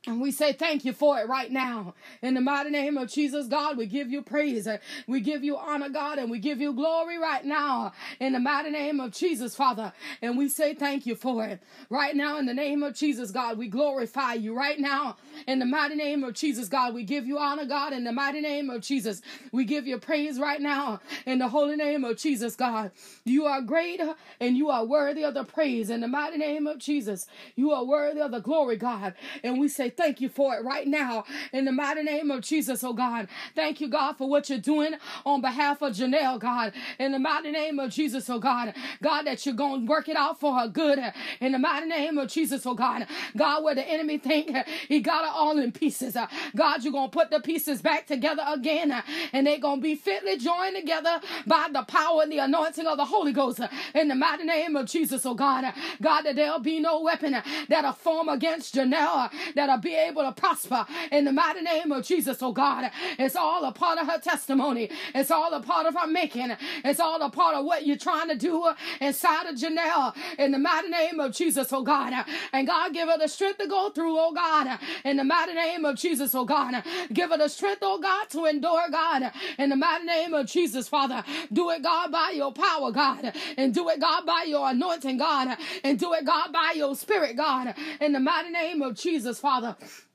And 0.09 0.19
we 0.19 0.31
say 0.31 0.53
thank 0.53 0.85
you 0.85 0.91
for 0.91 1.19
it 1.19 1.27
right 1.27 1.51
now. 1.51 1.93
In 2.23 2.33
the 2.33 2.41
mighty 2.41 2.71
name 2.71 2.97
of 2.97 3.09
Jesus, 3.09 3.45
God, 3.45 3.77
we 3.77 3.85
give 3.85 4.09
you 4.09 4.23
praise. 4.23 4.67
We 5.05 5.21
give 5.21 5.43
you 5.43 5.55
honor, 5.55 5.89
God, 5.89 6.17
and 6.17 6.31
we 6.31 6.39
give 6.39 6.59
you 6.59 6.73
glory 6.73 7.19
right 7.19 7.45
now. 7.45 7.91
In 8.19 8.33
the 8.33 8.39
mighty 8.39 8.71
name 8.71 8.99
of 8.99 9.11
Jesus, 9.11 9.55
Father. 9.55 9.93
And 10.23 10.35
we 10.35 10.49
say 10.49 10.73
thank 10.73 11.05
you 11.05 11.13
for 11.13 11.45
it. 11.45 11.61
Right 11.91 12.15
now, 12.15 12.39
in 12.39 12.47
the 12.47 12.55
name 12.55 12.81
of 12.81 12.95
Jesus, 12.95 13.29
God, 13.29 13.59
we 13.59 13.67
glorify 13.67 14.33
you. 14.33 14.57
Right 14.57 14.79
now, 14.79 15.17
in 15.47 15.59
the 15.59 15.65
mighty 15.67 15.93
name 15.93 16.23
of 16.23 16.33
Jesus, 16.33 16.67
God, 16.67 16.95
we 16.95 17.03
give 17.03 17.27
you 17.27 17.37
honor, 17.37 17.65
God. 17.65 17.93
In 17.93 18.03
the 18.03 18.11
mighty 18.11 18.41
name 18.41 18.71
of 18.71 18.81
Jesus, 18.81 19.21
we 19.51 19.63
give 19.63 19.85
you 19.85 19.99
praise 19.99 20.39
right 20.39 20.59
now. 20.59 21.01
In 21.27 21.37
the 21.37 21.49
holy 21.49 21.75
name 21.75 22.03
of 22.03 22.17
Jesus, 22.17 22.55
God. 22.55 22.89
You 23.25 23.45
are 23.45 23.61
great 23.61 24.01
and 24.39 24.57
you 24.57 24.71
are 24.71 24.85
worthy 24.85 25.23
of 25.23 25.35
the 25.35 25.43
praise. 25.43 25.91
In 25.91 26.01
the 26.01 26.07
mighty 26.07 26.37
name 26.37 26.65
of 26.65 26.79
Jesus, 26.79 27.27
you 27.55 27.71
are 27.73 27.85
worthy 27.85 28.21
of 28.21 28.31
the 28.31 28.39
glory, 28.39 28.75
God. 28.75 29.13
And 29.43 29.59
we 29.59 29.67
say 29.67 29.91
thank 29.99 30.21
you 30.21 30.29
for 30.29 30.55
it 30.55 30.63
right 30.63 30.87
now 30.87 31.25
in 31.51 31.65
the 31.65 31.73
mighty 31.73 32.01
name 32.03 32.31
of 32.31 32.41
Jesus, 32.41 32.85
oh 32.85 32.93
God. 32.93 33.27
Thank 33.53 33.81
you, 33.81 33.89
God, 33.89 34.13
for 34.17 34.29
what 34.29 34.49
you're 34.49 34.57
doing 34.57 34.93
on 35.25 35.41
behalf 35.41 35.81
of 35.81 35.93
Janelle, 35.93 36.39
God. 36.39 36.71
In 36.97 37.11
the 37.11 37.19
mighty 37.19 37.51
name 37.51 37.79
of 37.79 37.91
Jesus, 37.91 38.29
oh 38.29 38.39
God. 38.39 38.73
God, 39.03 39.23
that 39.23 39.45
you're 39.45 39.55
going 39.55 39.81
to 39.85 39.89
work 39.89 40.07
it 40.07 40.15
out 40.15 40.39
for 40.39 40.57
her 40.57 40.69
good 40.69 40.99
in 41.41 41.51
the 41.51 41.59
mighty 41.59 41.87
name 41.87 42.17
of 42.17 42.29
Jesus, 42.29 42.65
oh 42.65 42.75
God. 42.75 43.07
God, 43.35 43.61
where 43.63 43.75
the 43.75 43.85
enemy 43.85 44.17
think 44.17 44.55
he 44.87 45.01
got 45.01 45.25
it 45.25 45.31
all 45.33 45.59
in 45.59 45.73
pieces. 45.73 46.15
God, 46.55 46.83
you're 46.83 46.93
going 46.93 47.09
to 47.09 47.17
put 47.17 47.29
the 47.29 47.41
pieces 47.41 47.81
back 47.81 48.07
together 48.07 48.43
again 48.47 49.03
and 49.33 49.45
they're 49.45 49.59
going 49.59 49.79
to 49.79 49.83
be 49.83 49.95
fitly 49.95 50.37
joined 50.37 50.77
together 50.77 51.19
by 51.45 51.67
the 51.73 51.83
power 51.83 52.21
and 52.23 52.31
the 52.31 52.39
anointing 52.39 52.87
of 52.87 52.95
the 52.95 53.05
Holy 53.05 53.33
Ghost 53.33 53.59
in 53.93 54.07
the 54.07 54.15
mighty 54.15 54.45
name 54.45 54.77
of 54.77 54.85
Jesus, 54.87 55.25
oh 55.25 55.33
God. 55.33 55.65
God, 56.01 56.21
that 56.21 56.37
there'll 56.37 56.59
be 56.59 56.79
no 56.79 57.01
weapon 57.01 57.35
that'll 57.67 57.91
form 57.91 58.29
against 58.29 58.75
Janelle 58.75 59.29
that'll 59.55 59.78
be 59.81 59.95
able 59.95 60.23
to 60.23 60.31
prosper 60.31 60.85
in 61.11 61.25
the 61.25 61.31
mighty 61.31 61.61
name 61.61 61.91
of 61.91 62.05
Jesus, 62.05 62.41
oh 62.41 62.51
God. 62.51 62.91
It's 63.17 63.35
all 63.35 63.63
a 63.65 63.71
part 63.71 63.99
of 63.99 64.07
her 64.07 64.19
testimony. 64.19 64.89
It's 65.15 65.31
all 65.31 65.53
a 65.53 65.61
part 65.61 65.85
of 65.87 65.95
her 65.95 66.07
making. 66.07 66.55
It's 66.83 66.99
all 66.99 67.21
a 67.21 67.29
part 67.29 67.55
of 67.55 67.65
what 67.65 67.85
you're 67.85 67.97
trying 67.97 68.29
to 68.29 68.35
do 68.35 68.69
inside 69.01 69.47
of 69.47 69.55
Janelle 69.55 70.15
in 70.37 70.51
the 70.51 70.59
mighty 70.59 70.89
name 70.89 71.19
of 71.19 71.33
Jesus, 71.33 71.71
oh 71.73 71.83
God. 71.83 72.13
And 72.53 72.67
God, 72.67 72.93
give 72.93 73.09
her 73.09 73.17
the 73.17 73.27
strength 73.27 73.59
to 73.59 73.67
go 73.67 73.89
through, 73.89 74.17
oh 74.17 74.33
God, 74.33 74.79
in 75.03 75.17
the 75.17 75.23
mighty 75.23 75.53
name 75.53 75.85
of 75.85 75.95
Jesus, 75.97 76.33
oh 76.35 76.45
God. 76.45 76.83
Give 77.13 77.29
her 77.31 77.37
the 77.37 77.47
strength, 77.47 77.79
oh 77.81 77.99
God, 77.99 78.29
to 78.31 78.45
endure, 78.45 78.89
God, 78.91 79.31
in 79.57 79.69
the 79.69 79.75
mighty 79.75 80.05
name 80.05 80.33
of 80.33 80.47
Jesus, 80.47 80.87
Father. 80.87 81.23
Do 81.51 81.69
it, 81.71 81.83
God, 81.83 82.11
by 82.11 82.31
your 82.35 82.51
power, 82.53 82.91
God, 82.91 83.33
and 83.57 83.73
do 83.73 83.89
it, 83.89 83.99
God, 83.99 84.25
by 84.25 84.45
your 84.47 84.69
anointing, 84.69 85.17
God, 85.17 85.57
and 85.83 85.99
do 85.99 86.13
it, 86.13 86.25
God, 86.25 86.51
by 86.53 86.73
your 86.75 86.95
spirit, 86.95 87.35
God, 87.37 87.75
in 88.01 88.13
the 88.13 88.19
mighty 88.19 88.49
name 88.49 88.81
of 88.81 88.95
Jesus, 88.95 89.39
Father 89.39 89.68
love. 89.69 90.08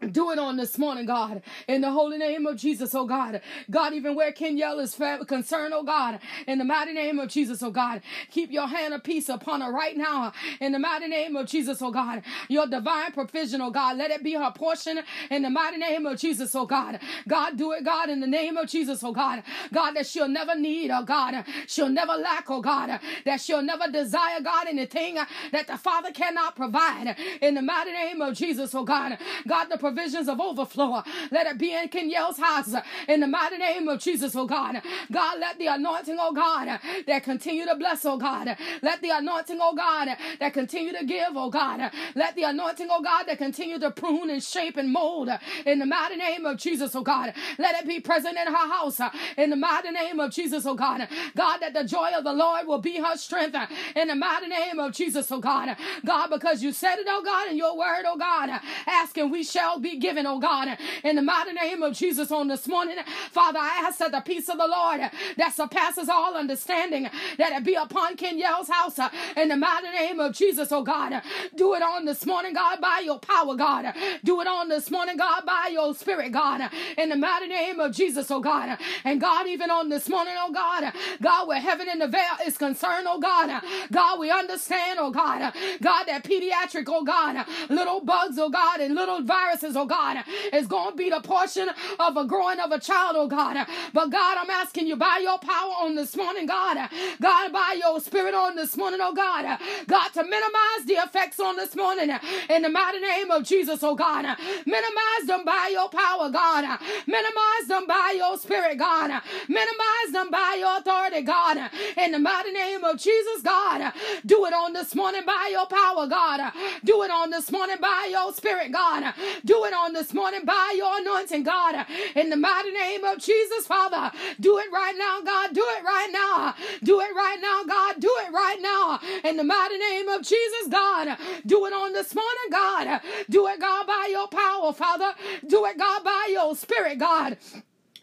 Do 0.00 0.30
it 0.30 0.38
on 0.38 0.56
this 0.56 0.78
morning, 0.78 1.06
God, 1.06 1.42
in 1.66 1.80
the 1.80 1.90
holy 1.90 2.18
name 2.18 2.46
of 2.46 2.56
Jesus, 2.56 2.94
oh 2.94 3.04
God. 3.04 3.40
God, 3.68 3.92
even 3.94 4.14
where 4.14 4.30
Kenyell 4.30 4.80
is 4.80 4.94
concerned, 5.26 5.74
oh 5.74 5.82
God, 5.82 6.20
in 6.46 6.58
the 6.58 6.64
mighty 6.64 6.92
name 6.92 7.18
of 7.18 7.28
Jesus, 7.28 7.62
oh 7.64 7.72
God. 7.72 8.00
Keep 8.30 8.52
your 8.52 8.68
hand 8.68 8.94
of 8.94 9.02
peace 9.02 9.28
upon 9.28 9.60
her 9.60 9.72
right 9.72 9.96
now, 9.96 10.32
in 10.60 10.70
the 10.70 10.78
mighty 10.78 11.08
name 11.08 11.34
of 11.34 11.46
Jesus, 11.48 11.82
oh 11.82 11.90
God. 11.90 12.22
Your 12.48 12.68
divine 12.68 13.10
provision, 13.10 13.60
oh 13.60 13.72
God. 13.72 13.96
Let 13.96 14.12
it 14.12 14.22
be 14.22 14.34
her 14.34 14.52
portion 14.54 15.00
in 15.32 15.42
the 15.42 15.50
mighty 15.50 15.78
name 15.78 16.06
of 16.06 16.16
Jesus, 16.18 16.54
oh 16.54 16.64
God. 16.64 17.00
God, 17.26 17.56
do 17.56 17.72
it, 17.72 17.84
God, 17.84 18.08
in 18.08 18.20
the 18.20 18.26
name 18.28 18.56
of 18.56 18.68
Jesus, 18.68 19.02
oh 19.02 19.12
God. 19.12 19.42
God, 19.72 19.92
that 19.92 20.06
she'll 20.06 20.28
never 20.28 20.54
need, 20.54 20.92
oh 20.92 21.02
God. 21.02 21.44
She'll 21.66 21.88
never 21.88 22.12
lack, 22.12 22.48
oh 22.50 22.60
God. 22.60 23.00
That 23.24 23.40
she'll 23.40 23.62
never 23.62 23.90
desire, 23.90 24.40
God, 24.42 24.68
anything 24.68 25.16
that 25.50 25.66
the 25.66 25.76
Father 25.76 26.12
cannot 26.12 26.54
provide. 26.54 27.16
In 27.42 27.54
the 27.56 27.62
mighty 27.62 27.90
name 27.92 28.20
of 28.22 28.36
Jesus, 28.36 28.72
oh 28.76 28.84
God. 28.84 29.18
God, 29.48 29.64
the 29.66 29.78
provisions 29.92 30.28
of 30.28 30.40
overflow. 30.40 31.02
Let 31.30 31.46
it 31.46 31.58
be 31.58 31.74
in 31.74 31.88
Kenyell's 31.88 32.38
house 32.38 32.74
in 33.08 33.20
the 33.20 33.26
mighty 33.26 33.58
name 33.58 33.88
of 33.88 34.00
Jesus, 34.00 34.34
oh 34.36 34.46
God. 34.46 34.82
God, 35.10 35.38
let 35.40 35.58
the 35.58 35.66
anointing, 35.68 36.16
oh 36.20 36.32
God, 36.32 36.78
that 37.06 37.22
continue 37.22 37.64
to 37.66 37.74
bless, 37.76 38.04
oh 38.04 38.18
God. 38.18 38.56
Let 38.82 39.00
the 39.02 39.10
anointing, 39.10 39.58
oh 39.60 39.74
God, 39.74 40.08
that 40.40 40.52
continue 40.52 40.92
to 40.92 41.04
give, 41.04 41.30
oh 41.36 41.50
God. 41.50 41.90
Let 42.14 42.36
the 42.36 42.44
anointing, 42.44 42.88
oh 42.90 43.02
God, 43.02 43.24
that 43.24 43.38
continue 43.38 43.78
to 43.78 43.90
prune 43.90 44.30
and 44.30 44.42
shape 44.42 44.76
and 44.76 44.92
mold 44.92 45.30
in 45.64 45.78
the 45.78 45.86
mighty 45.86 46.16
name 46.16 46.44
of 46.46 46.58
Jesus, 46.58 46.94
oh 46.94 47.02
God. 47.02 47.32
Let 47.58 47.80
it 47.82 47.88
be 47.88 48.00
present 48.00 48.36
in 48.36 48.46
her 48.46 48.68
house 48.68 49.00
in 49.36 49.50
the 49.50 49.56
mighty 49.56 49.90
name 49.90 50.20
of 50.20 50.30
Jesus, 50.32 50.66
oh 50.66 50.74
God. 50.74 51.08
God, 51.36 51.58
that 51.58 51.74
the 51.74 51.84
joy 51.84 52.10
of 52.16 52.24
the 52.24 52.32
Lord 52.32 52.66
will 52.66 52.80
be 52.80 52.98
her 52.98 53.16
strength 53.16 53.56
in 53.96 54.08
the 54.08 54.14
mighty 54.14 54.48
name 54.48 54.78
of 54.78 54.92
Jesus, 54.92 55.30
oh 55.32 55.40
God. 55.40 55.76
God, 56.04 56.28
because 56.28 56.62
you 56.62 56.72
said 56.72 56.96
it, 56.98 57.06
oh 57.08 57.22
God, 57.24 57.50
in 57.50 57.56
your 57.56 57.76
word, 57.76 58.04
oh 58.06 58.16
God. 58.18 58.50
Asking 58.86 59.30
we 59.30 59.44
shall 59.44 59.77
be 59.80 59.98
given, 59.98 60.26
oh 60.26 60.38
God, 60.38 60.76
in 61.04 61.16
the 61.16 61.22
mighty 61.22 61.52
name 61.52 61.82
of 61.82 61.94
Jesus 61.94 62.30
on 62.30 62.48
this 62.48 62.66
morning. 62.68 62.96
Father, 63.32 63.58
I 63.58 63.84
ask 63.86 63.98
that 63.98 64.12
the 64.12 64.20
peace 64.20 64.48
of 64.48 64.58
the 64.58 64.66
Lord 64.66 65.00
that 65.36 65.54
surpasses 65.54 66.08
all 66.08 66.36
understanding, 66.36 67.08
that 67.38 67.52
it 67.52 67.64
be 67.64 67.74
upon 67.74 68.16
Kenyell's 68.16 68.68
house 68.68 68.98
uh, 68.98 69.08
in 69.36 69.48
the 69.48 69.56
mighty 69.56 69.90
name 69.90 70.20
of 70.20 70.34
Jesus, 70.34 70.72
oh 70.72 70.82
God. 70.82 71.22
Do 71.56 71.74
it 71.74 71.82
on 71.82 72.04
this 72.04 72.26
morning, 72.26 72.54
God, 72.54 72.80
by 72.80 73.02
your 73.04 73.18
power, 73.18 73.54
God. 73.54 73.94
Do 74.24 74.40
it 74.40 74.46
on 74.46 74.68
this 74.68 74.90
morning, 74.90 75.16
God, 75.16 75.44
by 75.46 75.70
your 75.72 75.94
spirit, 75.94 76.32
God, 76.32 76.70
in 76.96 77.08
the 77.08 77.16
mighty 77.16 77.48
name 77.48 77.80
of 77.80 77.94
Jesus, 77.94 78.30
oh 78.30 78.40
God. 78.40 78.78
And 79.04 79.20
God, 79.20 79.46
even 79.46 79.70
on 79.70 79.88
this 79.88 80.08
morning, 80.08 80.34
oh 80.38 80.52
God, 80.52 80.92
God, 81.22 81.48
where 81.48 81.60
heaven 81.60 81.88
and 81.90 82.00
the 82.00 82.08
veil 82.08 82.22
is 82.46 82.58
concerned, 82.58 83.06
oh 83.08 83.20
God, 83.20 83.62
God, 83.92 84.18
we 84.18 84.30
understand, 84.30 84.98
oh 85.00 85.10
God, 85.10 85.52
God, 85.80 86.04
that 86.04 86.24
pediatric, 86.24 86.84
oh 86.88 87.04
God, 87.04 87.46
little 87.68 88.00
bugs, 88.00 88.38
oh 88.38 88.50
God, 88.50 88.80
and 88.80 88.94
little 88.94 89.22
viruses 89.22 89.67
oh 89.76 89.86
God, 89.86 90.24
is 90.52 90.66
going 90.66 90.92
to 90.92 90.96
be 90.96 91.10
the 91.10 91.20
portion 91.20 91.68
of 91.98 92.16
a 92.16 92.24
growing 92.24 92.60
of 92.60 92.72
a 92.72 92.80
child, 92.80 93.16
oh 93.18 93.28
God. 93.28 93.66
But 93.92 94.10
God, 94.10 94.38
I'm 94.40 94.50
asking 94.50 94.86
you 94.86 94.96
by 94.96 95.20
your 95.22 95.38
power 95.38 95.72
on 95.82 95.94
this 95.94 96.16
morning, 96.16 96.46
God, 96.46 96.88
God, 97.20 97.52
by 97.52 97.76
your 97.78 98.00
spirit 98.00 98.34
on 98.34 98.56
this 98.56 98.76
morning, 98.76 99.00
oh 99.02 99.14
God, 99.14 99.58
God, 99.86 100.08
to 100.14 100.22
minimize 100.22 100.84
the 100.86 100.94
effects 100.94 101.40
on 101.40 101.56
this 101.56 101.74
morning 101.76 102.10
in 102.50 102.62
the 102.62 102.68
mighty 102.68 103.00
name 103.00 103.30
of 103.30 103.44
Jesus, 103.44 103.82
oh 103.82 103.94
God. 103.94 104.24
Minimize 104.66 105.26
them 105.26 105.44
by 105.44 105.70
your 105.72 105.88
power, 105.88 106.30
God. 106.30 106.78
Minimize 107.06 107.66
them 107.68 107.86
by 107.86 108.14
your 108.16 108.38
spirit, 108.38 108.78
God. 108.78 109.22
Minimize 109.48 110.12
them 110.12 110.30
by 110.30 110.56
your 110.58 110.78
authority, 110.78 111.22
God. 111.22 111.70
In 111.96 112.12
the 112.12 112.18
mighty 112.18 112.52
name 112.52 112.84
of 112.84 112.98
Jesus, 112.98 113.42
God. 113.42 113.92
Do 114.26 114.44
it 114.46 114.52
on 114.52 114.72
this 114.72 114.94
morning 114.94 115.22
by 115.26 115.48
your 115.50 115.66
power, 115.66 116.06
God. 116.06 116.52
Do 116.84 117.02
it 117.02 117.10
on 117.10 117.30
this 117.30 117.50
morning 117.50 117.76
by 117.80 118.08
your 118.10 118.32
spirit, 118.32 118.72
God. 118.72 119.14
Do 119.44 119.57
it 119.64 119.74
on 119.74 119.92
this 119.92 120.14
morning 120.14 120.44
by 120.44 120.74
your 120.76 121.00
anointing, 121.00 121.42
God. 121.42 121.86
In 122.14 122.30
the 122.30 122.36
mighty 122.36 122.70
name 122.70 123.04
of 123.04 123.18
Jesus, 123.18 123.66
Father. 123.66 124.10
Do 124.40 124.58
it 124.58 124.70
right 124.72 124.94
now, 124.96 125.20
God. 125.24 125.54
Do 125.54 125.64
it 125.78 125.84
right 125.84 126.10
now. 126.12 126.54
Do 126.82 127.00
it 127.00 127.14
right 127.14 127.38
now, 127.40 127.62
God. 127.64 128.00
Do 128.00 128.12
it 128.26 128.32
right 128.32 128.58
now. 128.60 129.00
In 129.28 129.36
the 129.36 129.44
mighty 129.44 129.78
name 129.78 130.08
of 130.08 130.22
Jesus, 130.22 130.68
God. 130.70 131.16
Do 131.46 131.66
it 131.66 131.72
on 131.72 131.92
this 131.92 132.14
morning, 132.14 132.50
God. 132.50 133.00
Do 133.30 133.46
it, 133.48 133.60
God, 133.60 133.86
by 133.86 134.08
your 134.10 134.28
power, 134.28 134.72
Father. 134.72 135.12
Do 135.46 135.64
it, 135.66 135.78
God, 135.78 136.04
by 136.04 136.28
your 136.30 136.56
spirit, 136.56 136.98
God. 136.98 137.36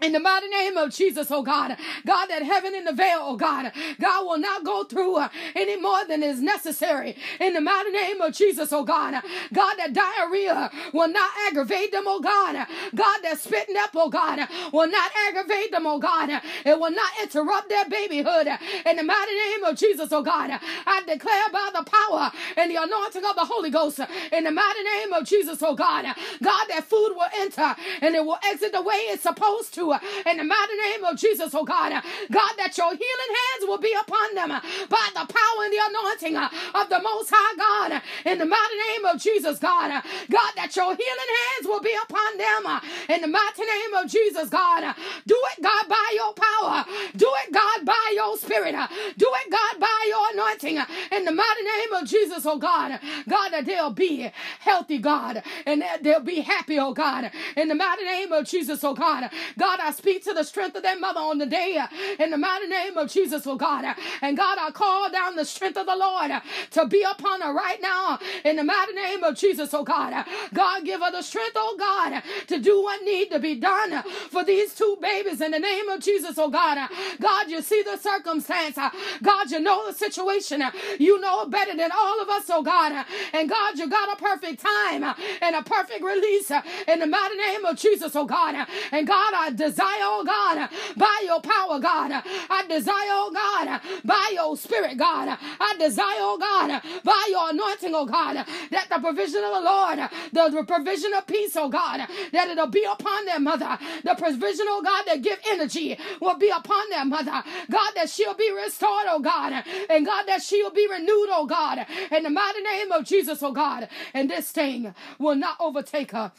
In 0.05 0.13
the 0.13 0.19
mighty 0.21 0.47
name 0.49 0.77
of 0.77 0.91
Jesus, 0.93 1.31
oh 1.31 1.41
God, 1.43 1.75
God, 2.05 2.27
that 2.27 2.43
heaven 2.43 2.75
in 2.75 2.85
the 2.85 2.93
veil, 2.93 3.19
oh 3.21 3.37
God, 3.37 3.71
God 3.99 4.25
will 4.27 4.37
not 4.37 4.63
go 4.63 4.83
through 4.85 5.17
uh, 5.17 5.29
any 5.55 5.77
more 5.81 6.05
than 6.07 6.23
is 6.23 6.41
necessary. 6.41 7.17
In 7.41 7.53
the 7.55 7.61
mighty 7.61 7.91
name 7.91 8.21
of 8.21 8.33
Jesus, 8.33 8.71
oh 8.73 8.83
God, 8.85 9.21
God, 9.53 9.75
that 9.79 9.93
diarrhea 9.93 10.71
will 10.93 11.09
not 11.09 11.31
aggravate 11.49 11.91
them, 11.91 12.03
oh 12.07 12.21
God, 12.21 12.67
God, 12.95 13.19
that 13.23 13.39
spitting 13.39 13.77
up, 13.77 13.91
oh 13.95 14.09
God, 14.09 14.47
will 14.73 14.87
not 14.89 15.11
aggravate 15.29 15.71
them, 15.71 15.87
oh 15.87 15.99
God, 15.99 16.29
it 16.65 16.79
will 16.79 16.91
not 16.91 17.11
interrupt 17.23 17.69
their 17.69 17.89
babyhood. 17.89 18.47
In 18.85 18.97
the 18.97 19.03
mighty 19.03 19.33
name 19.35 19.63
of 19.65 19.75
Jesus, 19.77 20.11
oh 20.11 20.23
God, 20.23 20.51
I 20.51 21.01
declare 21.07 21.49
by 21.51 21.71
the 21.73 21.83
power 21.83 22.31
and 22.57 22.71
the 22.71 22.77
anointing 22.81 23.25
of 23.25 23.35
the 23.35 23.45
Holy 23.45 23.71
Ghost, 23.71 23.99
in 24.31 24.43
the 24.43 24.51
mighty 24.51 24.83
name 24.83 25.13
of 25.13 25.25
Jesus, 25.25 25.63
oh 25.63 25.75
God, 25.75 26.05
God, 26.43 26.65
that 26.69 26.85
food 26.85 27.13
will 27.15 27.29
enter 27.39 27.75
and 28.01 28.15
it 28.15 28.23
will 28.25 28.39
exit 28.45 28.71
the 28.73 28.83
way 28.83 28.95
it's 29.09 29.23
supposed 29.23 29.73
to 29.75 29.94
in 30.25 30.38
the 30.38 30.43
mighty 30.43 30.75
name 30.84 31.03
of 31.05 31.17
Jesus, 31.17 31.53
oh 31.53 31.63
God. 31.65 31.91
God, 32.31 32.53
that 32.58 32.77
your 32.77 32.89
healing 32.89 33.34
hands 33.39 33.63
will 33.67 33.79
be 33.79 33.93
upon 33.99 34.36
them 34.36 34.49
by 34.49 35.08
the 35.13 35.25
power 35.25 35.60
and 35.63 35.73
the 35.73 35.81
anointing 35.89 36.38
of 36.38 36.89
the 36.89 37.01
Most 37.01 37.31
High 37.34 37.55
God. 37.58 38.01
In 38.25 38.38
the 38.39 38.45
mighty 38.45 38.77
name 38.91 39.05
of 39.05 39.21
Jesus, 39.21 39.60
God. 39.60 39.89
God, 40.31 40.51
that 40.58 40.75
your 40.75 40.95
healing 40.95 41.31
hands 41.39 41.67
will 41.67 41.81
be 41.81 41.95
upon 42.03 42.38
them 42.38 42.81
in 43.10 43.21
the 43.21 43.27
mighty 43.27 43.63
name 43.65 43.93
of 43.95 44.10
Jesus, 44.10 44.49
God. 44.49 44.95
Do 45.27 45.38
it, 45.58 45.63
God, 45.63 45.88
by 45.89 46.08
your 46.15 46.34
power. 46.34 46.86
Do 47.15 47.31
it, 47.45 47.53
God, 47.53 47.86
by 47.86 48.13
your 48.15 48.38
spirit. 48.38 48.75
Do 49.17 49.27
it, 49.45 49.51
God, 49.51 49.79
by 49.79 50.05
your 50.08 50.25
anointing 50.34 50.77
in 51.12 51.25
the 51.25 51.31
mighty 51.31 51.63
name 51.63 51.93
of 52.01 52.08
Jesus, 52.08 52.45
oh 52.45 52.58
God. 52.58 52.99
God, 53.27 53.49
that 53.49 53.65
they'll 53.65 53.91
be 53.91 54.31
healthy, 54.60 54.97
God, 54.99 55.43
and 55.65 55.81
that 55.81 56.03
they'll 56.03 56.19
be 56.19 56.41
happy, 56.41 56.79
oh 56.79 56.93
God, 56.93 57.31
in 57.55 57.67
the 57.69 57.75
mighty 57.75 58.03
name 58.05 58.31
of 58.31 58.45
Jesus, 58.45 58.84
oh 58.84 58.93
God. 58.93 59.29
God, 59.58 59.74
God, 59.77 59.88
I 59.88 59.91
speak 59.91 60.23
to 60.23 60.33
the 60.33 60.43
strength 60.43 60.77
of 60.77 60.83
that 60.83 61.01
mother 61.01 61.19
on 61.19 61.38
the 61.38 61.45
day 61.45 61.77
uh, 61.77 61.88
in 62.17 62.31
the 62.31 62.38
mighty 62.38 62.67
name 62.67 62.97
of 62.97 63.11
Jesus, 63.11 63.45
oh 63.45 63.57
God. 63.57 63.83
Uh, 63.83 63.93
and 64.21 64.38
God, 64.38 64.57
I 64.59 64.71
call 64.71 65.11
down 65.11 65.35
the 65.35 65.43
strength 65.43 65.77
of 65.77 65.85
the 65.85 65.95
Lord 65.95 66.31
uh, 66.31 66.39
to 66.71 66.88
be 66.88 67.03
upon 67.03 67.41
her 67.41 67.53
right 67.53 67.81
now 67.81 68.17
in 68.45 68.55
the 68.55 68.63
mighty 68.63 68.93
name 68.93 69.23
of 69.23 69.35
Jesus, 69.35 69.73
oh 69.73 69.83
God. 69.83 70.25
God, 70.53 70.85
give 70.85 71.01
her 71.01 71.11
the 71.11 71.21
strength, 71.21 71.53
oh 71.57 71.75
God, 71.77 72.23
to 72.47 72.59
do 72.59 72.81
what 72.81 73.03
need 73.03 73.31
to 73.31 73.39
be 73.39 73.55
done 73.55 74.01
for 74.31 74.45
these 74.45 74.73
two 74.73 74.97
babies 75.01 75.41
in 75.41 75.51
the 75.51 75.59
name 75.59 75.89
of 75.89 75.99
Jesus, 75.99 76.38
oh 76.38 76.49
God. 76.49 76.89
God, 77.19 77.49
you 77.49 77.61
see 77.61 77.83
the 77.83 77.97
circumstance. 77.97 78.77
God, 79.21 79.51
you 79.51 79.59
know 79.59 79.88
the 79.88 79.93
situation. 79.93 80.63
You 80.99 81.19
know 81.19 81.47
better 81.47 81.75
than 81.75 81.91
all 81.91 82.21
of 82.21 82.29
us, 82.29 82.45
oh 82.49 82.63
God. 82.63 83.05
And 83.33 83.49
God, 83.49 83.77
you 83.77 83.89
got 83.89 84.13
a 84.13 84.23
perfect 84.23 84.61
time 84.63 85.15
and 85.41 85.55
a 85.55 85.63
perfect 85.63 86.01
release 86.01 86.49
in 86.88 86.99
the 86.99 87.07
mighty 87.07 87.35
name 87.35 87.65
of 87.65 87.75
Jesus, 87.77 88.15
oh 88.15 88.25
God. 88.25 88.67
And 88.91 89.07
God, 89.07 89.33
I 89.35 89.51
desire, 89.67 90.04
oh 90.04 90.23
God, 90.25 90.69
by 90.95 91.21
your 91.25 91.41
power, 91.41 91.80
God. 91.80 92.12
I 92.49 92.65
desire, 92.67 93.12
oh 93.12 93.32
God, 93.34 93.82
by 94.04 94.32
your 94.34 94.56
spirit, 94.58 94.97
God. 94.97 95.38
I 95.60 95.75
desire, 95.80 96.21
oh 96.21 96.38
God, 96.38 96.82
by 97.04 97.28
your 97.30 97.49
anointing, 97.49 97.93
oh 97.93 98.06
God, 98.06 98.45
that 98.71 98.88
the 98.89 98.99
provision 98.99 99.43
of 99.43 99.54
the 99.54 99.62
Lord, 99.62 99.99
the 100.32 100.63
provision 100.63 101.13
of 101.13 101.28
peace, 101.28 101.56
oh 101.56 101.69
God, 101.69 102.08
that 102.32 102.47
it'll 102.49 102.67
be 102.67 102.84
upon 102.84 103.25
their 103.25 103.39
mother. 103.39 103.78
The 104.04 104.15
provision, 104.15 104.65
oh 104.69 104.82
God, 104.84 105.04
that 105.08 105.21
give 105.21 105.39
energy 105.49 105.97
will 106.21 106.38
be 106.38 106.49
upon 106.49 106.89
their 106.89 107.06
mother. 107.06 107.43
God, 107.69 107.91
that 107.95 108.10
she'll 108.10 108.34
be 108.36 108.51
restored, 108.51 109.06
oh 109.08 109.19
God. 109.19 109.63
And 109.89 110.06
God, 110.06 110.25
that 110.28 110.41
she'll 110.41 110.71
be 110.71 110.88
renewed, 110.89 111.30
oh 111.32 111.45
God. 111.47 111.86
In 112.12 112.23
the 112.23 112.30
mighty 112.30 112.62
name 112.62 112.91
of 112.91 113.06
Jesus, 113.06 113.41
oh 113.43 113.51
God. 113.51 113.89
And 114.13 114.30
this 114.30 114.51
thing 114.51 114.93
will 115.19 115.36
not 115.36 115.58
overtake 115.60 116.12
her. 116.12 116.32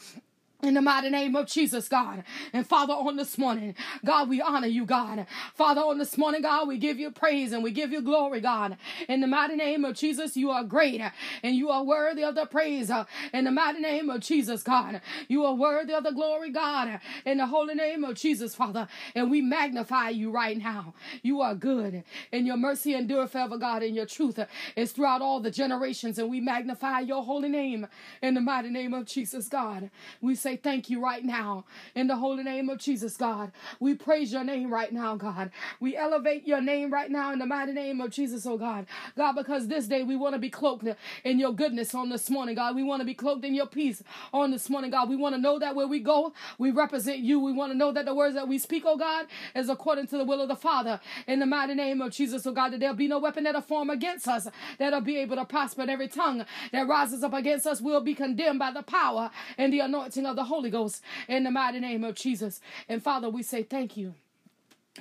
In 0.63 0.73
the 0.73 0.81
mighty 0.81 1.11
name 1.11 1.35
of 1.35 1.45
Jesus, 1.45 1.87
God. 1.87 2.23
And 2.51 2.65
Father, 2.65 2.93
on 2.93 3.15
this 3.15 3.37
morning, 3.37 3.75
God, 4.03 4.27
we 4.27 4.41
honor 4.41 4.65
you, 4.67 4.85
God. 4.85 5.27
Father, 5.53 5.81
on 5.81 5.99
this 5.99 6.17
morning, 6.17 6.41
God, 6.41 6.67
we 6.67 6.79
give 6.79 6.99
you 6.99 7.11
praise 7.11 7.51
and 7.51 7.63
we 7.63 7.69
give 7.69 7.91
you 7.91 8.01
glory, 8.01 8.41
God. 8.41 8.75
In 9.07 9.21
the 9.21 9.27
mighty 9.27 9.55
name 9.55 9.85
of 9.85 9.95
Jesus, 9.95 10.35
you 10.35 10.49
are 10.49 10.63
great 10.63 10.99
and 11.43 11.55
you 11.55 11.69
are 11.69 11.83
worthy 11.83 12.23
of 12.23 12.33
the 12.33 12.47
praise. 12.47 12.91
In 13.33 13.45
the 13.45 13.51
mighty 13.51 13.81
name 13.81 14.09
of 14.09 14.21
Jesus, 14.21 14.63
God, 14.63 14.99
you 15.27 15.45
are 15.45 15.53
worthy 15.53 15.93
of 15.93 16.03
the 16.03 16.11
glory, 16.11 16.49
God. 16.49 17.01
In 17.23 17.37
the 17.37 17.45
holy 17.45 17.75
name 17.75 18.03
of 18.03 18.15
Jesus, 18.15 18.55
Father. 18.55 18.87
And 19.13 19.29
we 19.29 19.41
magnify 19.41 20.09
you 20.09 20.31
right 20.31 20.57
now. 20.57 20.95
You 21.21 21.39
are 21.41 21.53
good 21.53 22.03
and 22.31 22.47
your 22.47 22.57
mercy 22.57 22.95
endure 22.95 23.27
forever, 23.27 23.59
God. 23.59 23.83
And 23.83 23.95
your 23.95 24.07
truth 24.07 24.39
is 24.75 24.91
throughout 24.91 25.21
all 25.21 25.39
the 25.39 25.51
generations. 25.51 26.17
And 26.17 26.31
we 26.31 26.41
magnify 26.41 27.01
your 27.01 27.23
holy 27.23 27.49
name 27.49 27.87
in 28.23 28.33
the 28.33 28.41
mighty 28.41 28.71
name 28.71 28.95
of 28.95 29.05
Jesus, 29.05 29.47
God. 29.47 29.91
We 30.19 30.33
say 30.33 30.56
thank 30.57 30.89
you 30.89 31.01
right 31.01 31.23
now 31.23 31.65
in 31.95 32.07
the 32.07 32.17
holy 32.17 32.43
name 32.43 32.69
of 32.69 32.79
Jesus, 32.79 33.17
God. 33.17 33.51
We 33.79 33.95
praise 33.95 34.33
your 34.33 34.43
name 34.43 34.73
right 34.73 34.91
now, 34.91 35.15
God. 35.15 35.51
We 35.79 35.95
elevate 35.95 36.47
your 36.47 36.61
name 36.61 36.91
right 36.91 37.11
now 37.11 37.33
in 37.33 37.39
the 37.39 37.45
mighty 37.45 37.73
name 37.73 38.01
of 38.01 38.11
Jesus, 38.11 38.45
oh 38.45 38.57
God. 38.57 38.87
God, 39.17 39.33
because 39.33 39.67
this 39.67 39.87
day 39.87 40.03
we 40.03 40.15
want 40.15 40.35
to 40.35 40.39
be 40.39 40.49
cloaked 40.49 40.87
in 41.23 41.39
your 41.39 41.53
goodness 41.53 41.95
on 41.95 42.09
this 42.09 42.29
morning, 42.29 42.55
God. 42.55 42.75
We 42.75 42.83
want 42.83 43.01
to 43.01 43.05
be 43.05 43.15
cloaked 43.15 43.45
in 43.45 43.55
your 43.55 43.67
peace 43.67 44.03
on 44.33 44.51
this 44.51 44.69
morning, 44.69 44.91
God. 44.91 45.09
We 45.09 45.15
want 45.17 45.35
to 45.35 45.41
know 45.41 45.59
that 45.59 45.75
where 45.75 45.87
we 45.87 45.99
go, 45.99 46.33
we 46.57 46.71
represent 46.71 47.19
you. 47.19 47.39
We 47.39 47.53
want 47.53 47.73
to 47.73 47.77
know 47.77 47.91
that 47.93 48.05
the 48.05 48.15
words 48.15 48.35
that 48.35 48.47
we 48.47 48.59
speak, 48.59 48.83
oh 48.85 48.97
God, 48.97 49.27
is 49.55 49.69
according 49.69 50.07
to 50.07 50.17
the 50.17 50.25
will 50.25 50.41
of 50.41 50.49
the 50.49 50.55
Father 50.55 50.99
in 51.27 51.39
the 51.39 51.45
mighty 51.45 51.75
name 51.75 52.01
of 52.01 52.11
Jesus, 52.13 52.45
oh 52.47 52.53
God, 52.53 52.73
that 52.73 52.79
there'll 52.79 52.95
be 52.95 53.07
no 53.07 53.19
weapon 53.19 53.43
that'll 53.43 53.61
form 53.61 53.89
against 53.89 54.27
us 54.27 54.47
that'll 54.79 55.01
be 55.01 55.17
able 55.17 55.35
to 55.35 55.45
prosper, 55.45 55.81
and 55.81 55.91
every 55.91 56.07
tongue 56.07 56.45
that 56.71 56.87
rises 56.87 57.23
up 57.23 57.33
against 57.33 57.67
us 57.67 57.81
will 57.81 58.01
be 58.01 58.15
condemned 58.15 58.59
by 58.59 58.71
the 58.71 58.83
power 58.83 59.31
and 59.57 59.73
the 59.73 59.79
anointing 59.81 60.25
of 60.25 60.36
the 60.37 60.45
Holy 60.45 60.69
Ghost 60.69 61.03
in 61.27 61.43
the 61.43 61.51
mighty 61.51 61.81
name 61.81 62.05
of 62.05 62.15
Jesus. 62.15 62.61
And 62.87 63.03
Father, 63.03 63.29
we 63.29 63.43
say 63.43 63.63
thank 63.63 63.97
you. 63.97 64.15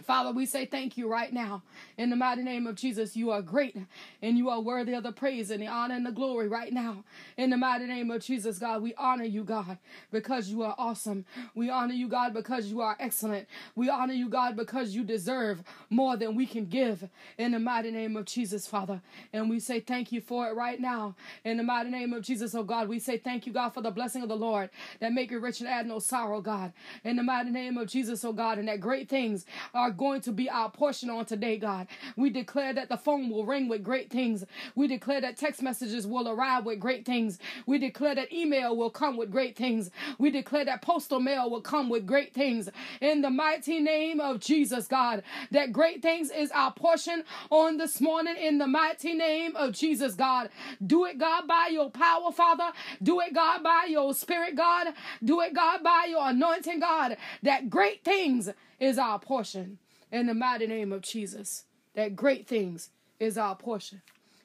Father, 0.05 0.33
we 0.33 0.47
say 0.47 0.67
thank 0.67 0.97
you 0.97 1.09
right 1.09 1.33
now. 1.33 1.63
In 1.97 2.11
the 2.11 2.17
mighty 2.17 2.43
name 2.43 2.67
of 2.67 2.75
Jesus, 2.75 3.17
you 3.17 3.31
are 3.31 3.43
great 3.43 3.77
and 4.23 4.37
you 4.37 4.51
are 4.51 4.61
worthy 4.61 4.95
of 4.95 5.03
the 5.03 5.13
praise 5.13 5.51
and 5.51 5.63
the 5.63 5.67
honor 5.67 5.95
and 5.95 6.05
the 6.05 6.13
glory 6.13 6.49
right 6.49 6.73
now. 6.73 7.05
In 7.37 7.51
the 7.51 7.57
mighty 7.57 7.87
name 7.87 8.11
of 8.11 8.23
Jesus, 8.23 8.59
God, 8.59 8.83
we 8.83 8.95
honor 8.97 9.25
you, 9.25 9.45
God, 9.45 9.79
because 10.11 10.49
you 10.49 10.63
are 10.63 10.75
awesome. 10.79 11.25
We 11.55 11.71
honor 11.71 11.95
you, 11.95 12.09
God, 12.09 12.35
because 12.35 12.67
you 12.67 12.81
are 12.81 12.97
excellent. 13.01 13.49
We 13.75 13.89
honor 13.89 14.13
you, 14.15 14.29
God, 14.29 14.57
because 14.57 14.95
you 14.95 15.05
deserve 15.05 15.63
more 15.91 16.17
than 16.17 16.35
we 16.35 16.47
can 16.47 16.67
give. 16.67 17.09
In 17.39 17.53
the 17.53 17.59
mighty 17.59 17.91
name 17.91 18.17
of 18.17 18.27
Jesus, 18.27 18.67
Father. 18.67 19.01
And 19.33 19.49
we 19.49 19.61
say 19.61 19.81
thank 19.81 20.13
you 20.13 20.21
for 20.21 20.49
it 20.49 20.55
right 20.55 20.81
now. 20.81 21.15
In 21.45 21.57
the 21.57 21.63
mighty 21.63 21.91
name 21.91 22.13
of 22.13 22.23
Jesus, 22.23 22.55
oh 22.55 22.63
God, 22.63 22.89
we 22.89 22.99
say 22.99 23.19
thank 23.19 23.47
you, 23.47 23.53
God, 23.53 23.71
for 23.71 23.81
the 23.81 23.91
blessing 23.91 24.23
of 24.23 24.29
the 24.29 24.37
Lord 24.37 24.71
that 25.01 25.13
make 25.13 25.31
you 25.31 25.39
rich 25.39 25.61
and 25.61 25.69
add 25.69 25.87
no 25.87 25.99
sorrow, 25.99 26.41
God. 26.41 26.73
In 27.05 27.17
the 27.17 27.23
mighty 27.23 27.51
name 27.51 27.79
of 27.79 27.89
Jesus, 27.89 28.25
oh 28.25 28.33
God, 28.33 28.59
and 28.59 28.69
that 28.69 28.81
great 28.81 29.09
things 29.09 29.47
are 29.75 29.86
are 29.87 29.91
going 29.93 30.21
to 30.21 30.33
be 30.33 30.51
our 30.51 30.69
portion 30.69 31.09
on 31.11 31.25
today, 31.25 31.57
God. 31.57 31.87
We 32.17 32.29
declare 32.31 32.75
that 32.75 32.89
the 32.89 32.97
phone 32.97 33.31
will 33.31 33.47
ring 33.47 33.69
with 33.69 33.85
great 33.85 34.11
things. 34.11 34.45
We 34.75 34.89
declare 34.89 35.21
that 35.21 35.37
text 35.37 35.63
messages 35.63 36.07
will 36.09 36.29
arrive 36.29 36.65
with 36.65 36.81
great 36.81 37.07
things. 37.07 37.39
We 37.67 37.79
declare 37.79 38.17
that 38.17 38.33
email 38.33 38.77
will 38.77 38.91
come 38.91 39.17
with 39.17 39.31
great 39.31 39.57
things. 39.57 39.91
We 40.19 40.31
declare 40.31 40.65
that 40.65 40.83
postal 40.83 41.21
mail 41.21 41.49
will 41.51 41.61
come 41.61 41.89
with 41.89 42.05
great 42.05 42.35
things. 42.35 42.69
In 43.01 43.23
the 43.23 43.31
mighty 43.31 43.79
name 43.79 44.19
of 44.19 44.41
Jesus, 44.41 44.89
God, 44.89 45.23
that 45.53 45.73
great 45.73 46.03
things 46.03 46.31
is 46.31 46.51
our 46.51 46.73
portion 46.73 47.23
on 47.51 47.77
this 47.77 48.01
morning. 48.01 48.37
In 48.37 48.59
the 48.59 48.67
mighty 48.67 49.15
name 49.15 49.55
of 49.55 49.73
Jesus, 49.73 50.15
God. 50.15 50.51
Do 50.85 51.05
it, 51.05 51.19
God, 51.19 51.47
by 51.47 51.69
your 51.71 51.91
power, 51.91 52.33
Father. 52.33 52.73
Do 53.03 53.21
it, 53.21 53.35
God, 53.35 53.63
by 53.63 53.87
your 53.89 54.15
spirit, 54.15 54.57
God. 54.57 54.89
Do 55.25 55.41
it, 55.43 55.55
God, 55.55 55.85
by 55.85 56.07
your 56.11 56.29
anointing, 56.29 56.81
God. 56.81 57.17
That 57.45 57.71
great 57.71 58.03
things 58.03 58.51
is 58.79 58.99
our 58.99 59.19
portion 59.19 59.79
in 60.13 60.27
the 60.27 60.35
mighty 60.35 60.67
name 60.67 60.93
of 60.93 61.03
Jesus. 61.03 61.65
That 61.95 62.17
great 62.17 62.47
things 62.47 62.91
is 63.19 63.39
our 63.39 63.57
portion. 63.57 64.03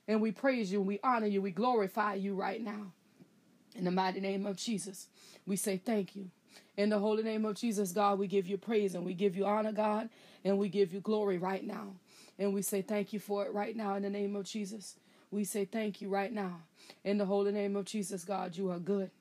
And 0.07 0.21
we 0.21 0.31
praise 0.31 0.71
you, 0.71 0.79
and 0.79 0.87
we 0.87 0.99
honor 1.03 1.27
you, 1.27 1.41
we 1.41 1.51
glorify 1.51 2.15
you 2.15 2.35
right 2.35 2.61
now. 2.61 2.91
In 3.75 3.85
the 3.85 3.91
mighty 3.91 4.19
name 4.19 4.45
of 4.45 4.57
Jesus, 4.57 5.07
we 5.45 5.55
say 5.55 5.77
thank 5.77 6.15
you. 6.15 6.29
In 6.77 6.89
the 6.89 6.99
holy 6.99 7.23
name 7.23 7.45
of 7.45 7.55
Jesus, 7.55 7.91
God, 7.91 8.19
we 8.19 8.27
give 8.27 8.47
you 8.47 8.57
praise 8.57 8.95
and 8.95 9.05
we 9.05 9.13
give 9.13 9.35
you 9.35 9.45
honor, 9.45 9.71
God, 9.71 10.09
and 10.43 10.57
we 10.57 10.67
give 10.69 10.93
you 10.93 10.99
glory 10.99 11.37
right 11.37 11.65
now. 11.65 11.93
And 12.39 12.53
we 12.53 12.61
say 12.61 12.81
thank 12.81 13.13
you 13.13 13.19
for 13.19 13.45
it 13.45 13.53
right 13.53 13.75
now 13.75 13.95
in 13.95 14.03
the 14.03 14.09
name 14.09 14.35
of 14.35 14.45
Jesus. 14.45 14.95
We 15.29 15.43
say 15.43 15.65
thank 15.65 16.01
you 16.01 16.09
right 16.09 16.31
now. 16.31 16.61
In 17.03 17.17
the 17.17 17.25
holy 17.25 17.51
name 17.51 17.75
of 17.75 17.85
Jesus, 17.85 18.25
God, 18.25 18.57
you 18.57 18.71
are 18.71 18.79
good. 18.79 19.11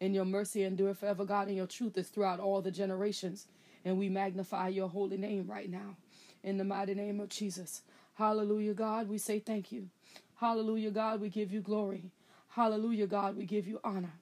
And 0.00 0.14
your 0.14 0.24
mercy 0.24 0.64
endure 0.64 0.94
forever, 0.94 1.24
God, 1.24 1.48
and 1.48 1.56
your 1.56 1.66
truth 1.66 1.98
is 1.98 2.08
throughout 2.08 2.40
all 2.40 2.62
the 2.62 2.70
generations. 2.70 3.46
And 3.84 3.98
we 3.98 4.08
magnify 4.08 4.68
your 4.68 4.88
holy 4.88 5.16
name 5.16 5.46
right 5.48 5.70
now. 5.70 5.96
In 6.42 6.58
the 6.58 6.64
mighty 6.64 6.94
name 6.94 7.20
of 7.20 7.28
Jesus. 7.30 7.82
Hallelujah, 8.14 8.74
God. 8.74 9.08
We 9.08 9.18
say 9.18 9.38
thank 9.38 9.72
you. 9.72 9.88
Hallelujah, 10.36 10.90
God. 10.90 11.20
We 11.20 11.28
give 11.28 11.52
you 11.52 11.60
glory. 11.60 12.04
Hallelujah, 12.50 13.06
God. 13.06 13.36
We 13.36 13.46
give 13.46 13.66
you 13.66 13.80
honor. 13.84 14.12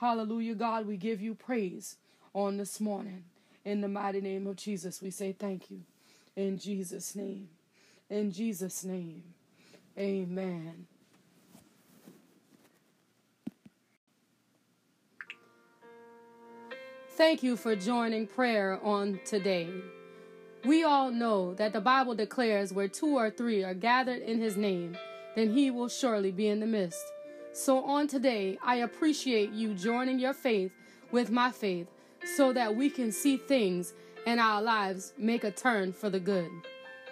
Hallelujah, 0.00 0.54
God. 0.54 0.86
We 0.86 0.96
give 0.96 1.20
you 1.20 1.34
praise 1.34 1.96
on 2.34 2.56
this 2.56 2.80
morning. 2.80 3.24
In 3.64 3.80
the 3.80 3.88
mighty 3.88 4.20
name 4.20 4.46
of 4.46 4.56
Jesus, 4.56 5.02
we 5.02 5.10
say 5.10 5.32
thank 5.32 5.70
you. 5.70 5.82
In 6.36 6.58
Jesus' 6.58 7.16
name. 7.16 7.48
In 8.10 8.32
Jesus' 8.32 8.84
name. 8.84 9.22
Amen. 9.98 10.86
Thank 17.16 17.44
you 17.44 17.56
for 17.56 17.76
joining 17.76 18.26
prayer 18.26 18.80
on 18.82 19.20
today. 19.24 19.68
We 20.64 20.82
all 20.82 21.12
know 21.12 21.54
that 21.54 21.72
the 21.72 21.80
Bible 21.80 22.16
declares 22.16 22.72
where 22.72 22.88
two 22.88 23.16
or 23.16 23.30
three 23.30 23.62
are 23.62 23.72
gathered 23.72 24.22
in 24.22 24.40
his 24.40 24.56
name, 24.56 24.96
then 25.36 25.52
he 25.52 25.70
will 25.70 25.88
surely 25.88 26.32
be 26.32 26.48
in 26.48 26.58
the 26.58 26.66
midst. 26.66 27.12
So 27.52 27.84
on 27.84 28.08
today, 28.08 28.58
I 28.64 28.78
appreciate 28.78 29.52
you 29.52 29.74
joining 29.74 30.18
your 30.18 30.32
faith 30.32 30.72
with 31.12 31.30
my 31.30 31.52
faith 31.52 31.86
so 32.34 32.52
that 32.52 32.74
we 32.74 32.90
can 32.90 33.12
see 33.12 33.36
things 33.36 33.94
in 34.26 34.40
our 34.40 34.60
lives 34.60 35.12
make 35.16 35.44
a 35.44 35.52
turn 35.52 35.92
for 35.92 36.10
the 36.10 36.18
good. 36.18 36.50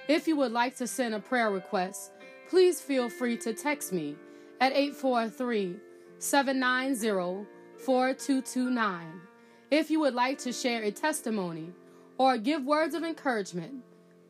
If 0.09 0.27
you 0.27 0.35
would 0.35 0.51
like 0.51 0.75
to 0.79 0.89
send 0.89 1.15
a 1.15 1.21
prayer 1.21 1.53
request, 1.53 2.11
please 2.51 2.81
feel 2.81 3.09
free 3.09 3.37
to 3.37 3.55
text 3.55 3.93
me 3.93 4.17
at 4.61 4.73
843 4.73 5.77
790 6.19 7.47
4229. 7.79 9.32
If 9.73 9.91
you 9.91 10.01
would 10.01 10.13
like 10.13 10.37
to 10.41 10.53
share 10.53 10.83
a 10.83 10.91
testimony 10.91 11.73
or 12.19 12.37
give 12.37 12.63
words 12.63 12.95
of 12.95 13.05
encouragement, 13.05 13.83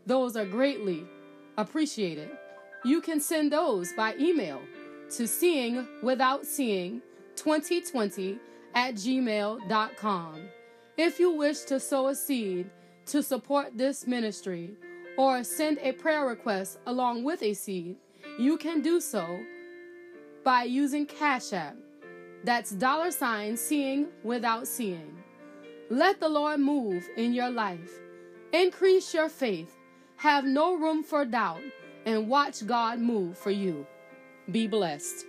those 0.07 0.37
are 0.37 0.47
greatly 0.47 1.05
appreciated. 1.59 2.31
You 2.85 3.01
can 3.01 3.19
send 3.19 3.51
those 3.51 3.93
by 3.95 4.15
email 4.21 4.61
to 5.17 5.27
seeing 5.27 5.85
without 6.01 6.47
seeing 6.47 7.03
2020 7.35 8.39
at 8.77 8.95
gmail.com. 8.95 10.43
If 10.97 11.19
you 11.19 11.33
wish 11.33 11.63
to 11.63 11.81
sow 11.81 12.07
a 12.07 12.15
seed 12.15 12.71
to 13.07 13.21
support 13.21 13.77
this 13.77 14.07
ministry 14.07 14.77
or 15.19 15.43
send 15.43 15.79
a 15.79 15.91
prayer 15.91 16.25
request 16.25 16.79
along 16.87 17.25
with 17.25 17.43
a 17.43 17.53
seed, 17.53 17.97
you 18.39 18.57
can 18.57 18.81
do 18.81 19.01
so 19.01 19.41
by 20.45 20.63
using 20.63 21.05
Cash 21.05 21.53
App. 21.53 21.75
That's 22.45 22.71
dollar 22.71 23.11
sign 23.11 23.57
seeing 23.57 24.07
without 24.23 24.69
seeing. 24.69 25.22
Let 25.93 26.21
the 26.21 26.29
Lord 26.31 26.59
move 26.59 27.07
in 27.19 27.35
your 27.35 27.51
life. 27.51 28.01
Increase 28.55 29.13
your 29.13 29.29
faith, 29.29 29.77
have 30.17 30.43
no 30.43 30.75
room 30.75 31.03
for 31.03 31.27
doubt, 31.27 31.61
and 32.07 32.31
watch 32.31 32.67
God 32.67 32.99
move 32.99 33.37
for 33.37 33.51
you. 33.51 33.87
Be 34.51 34.67
blessed. 34.67 35.27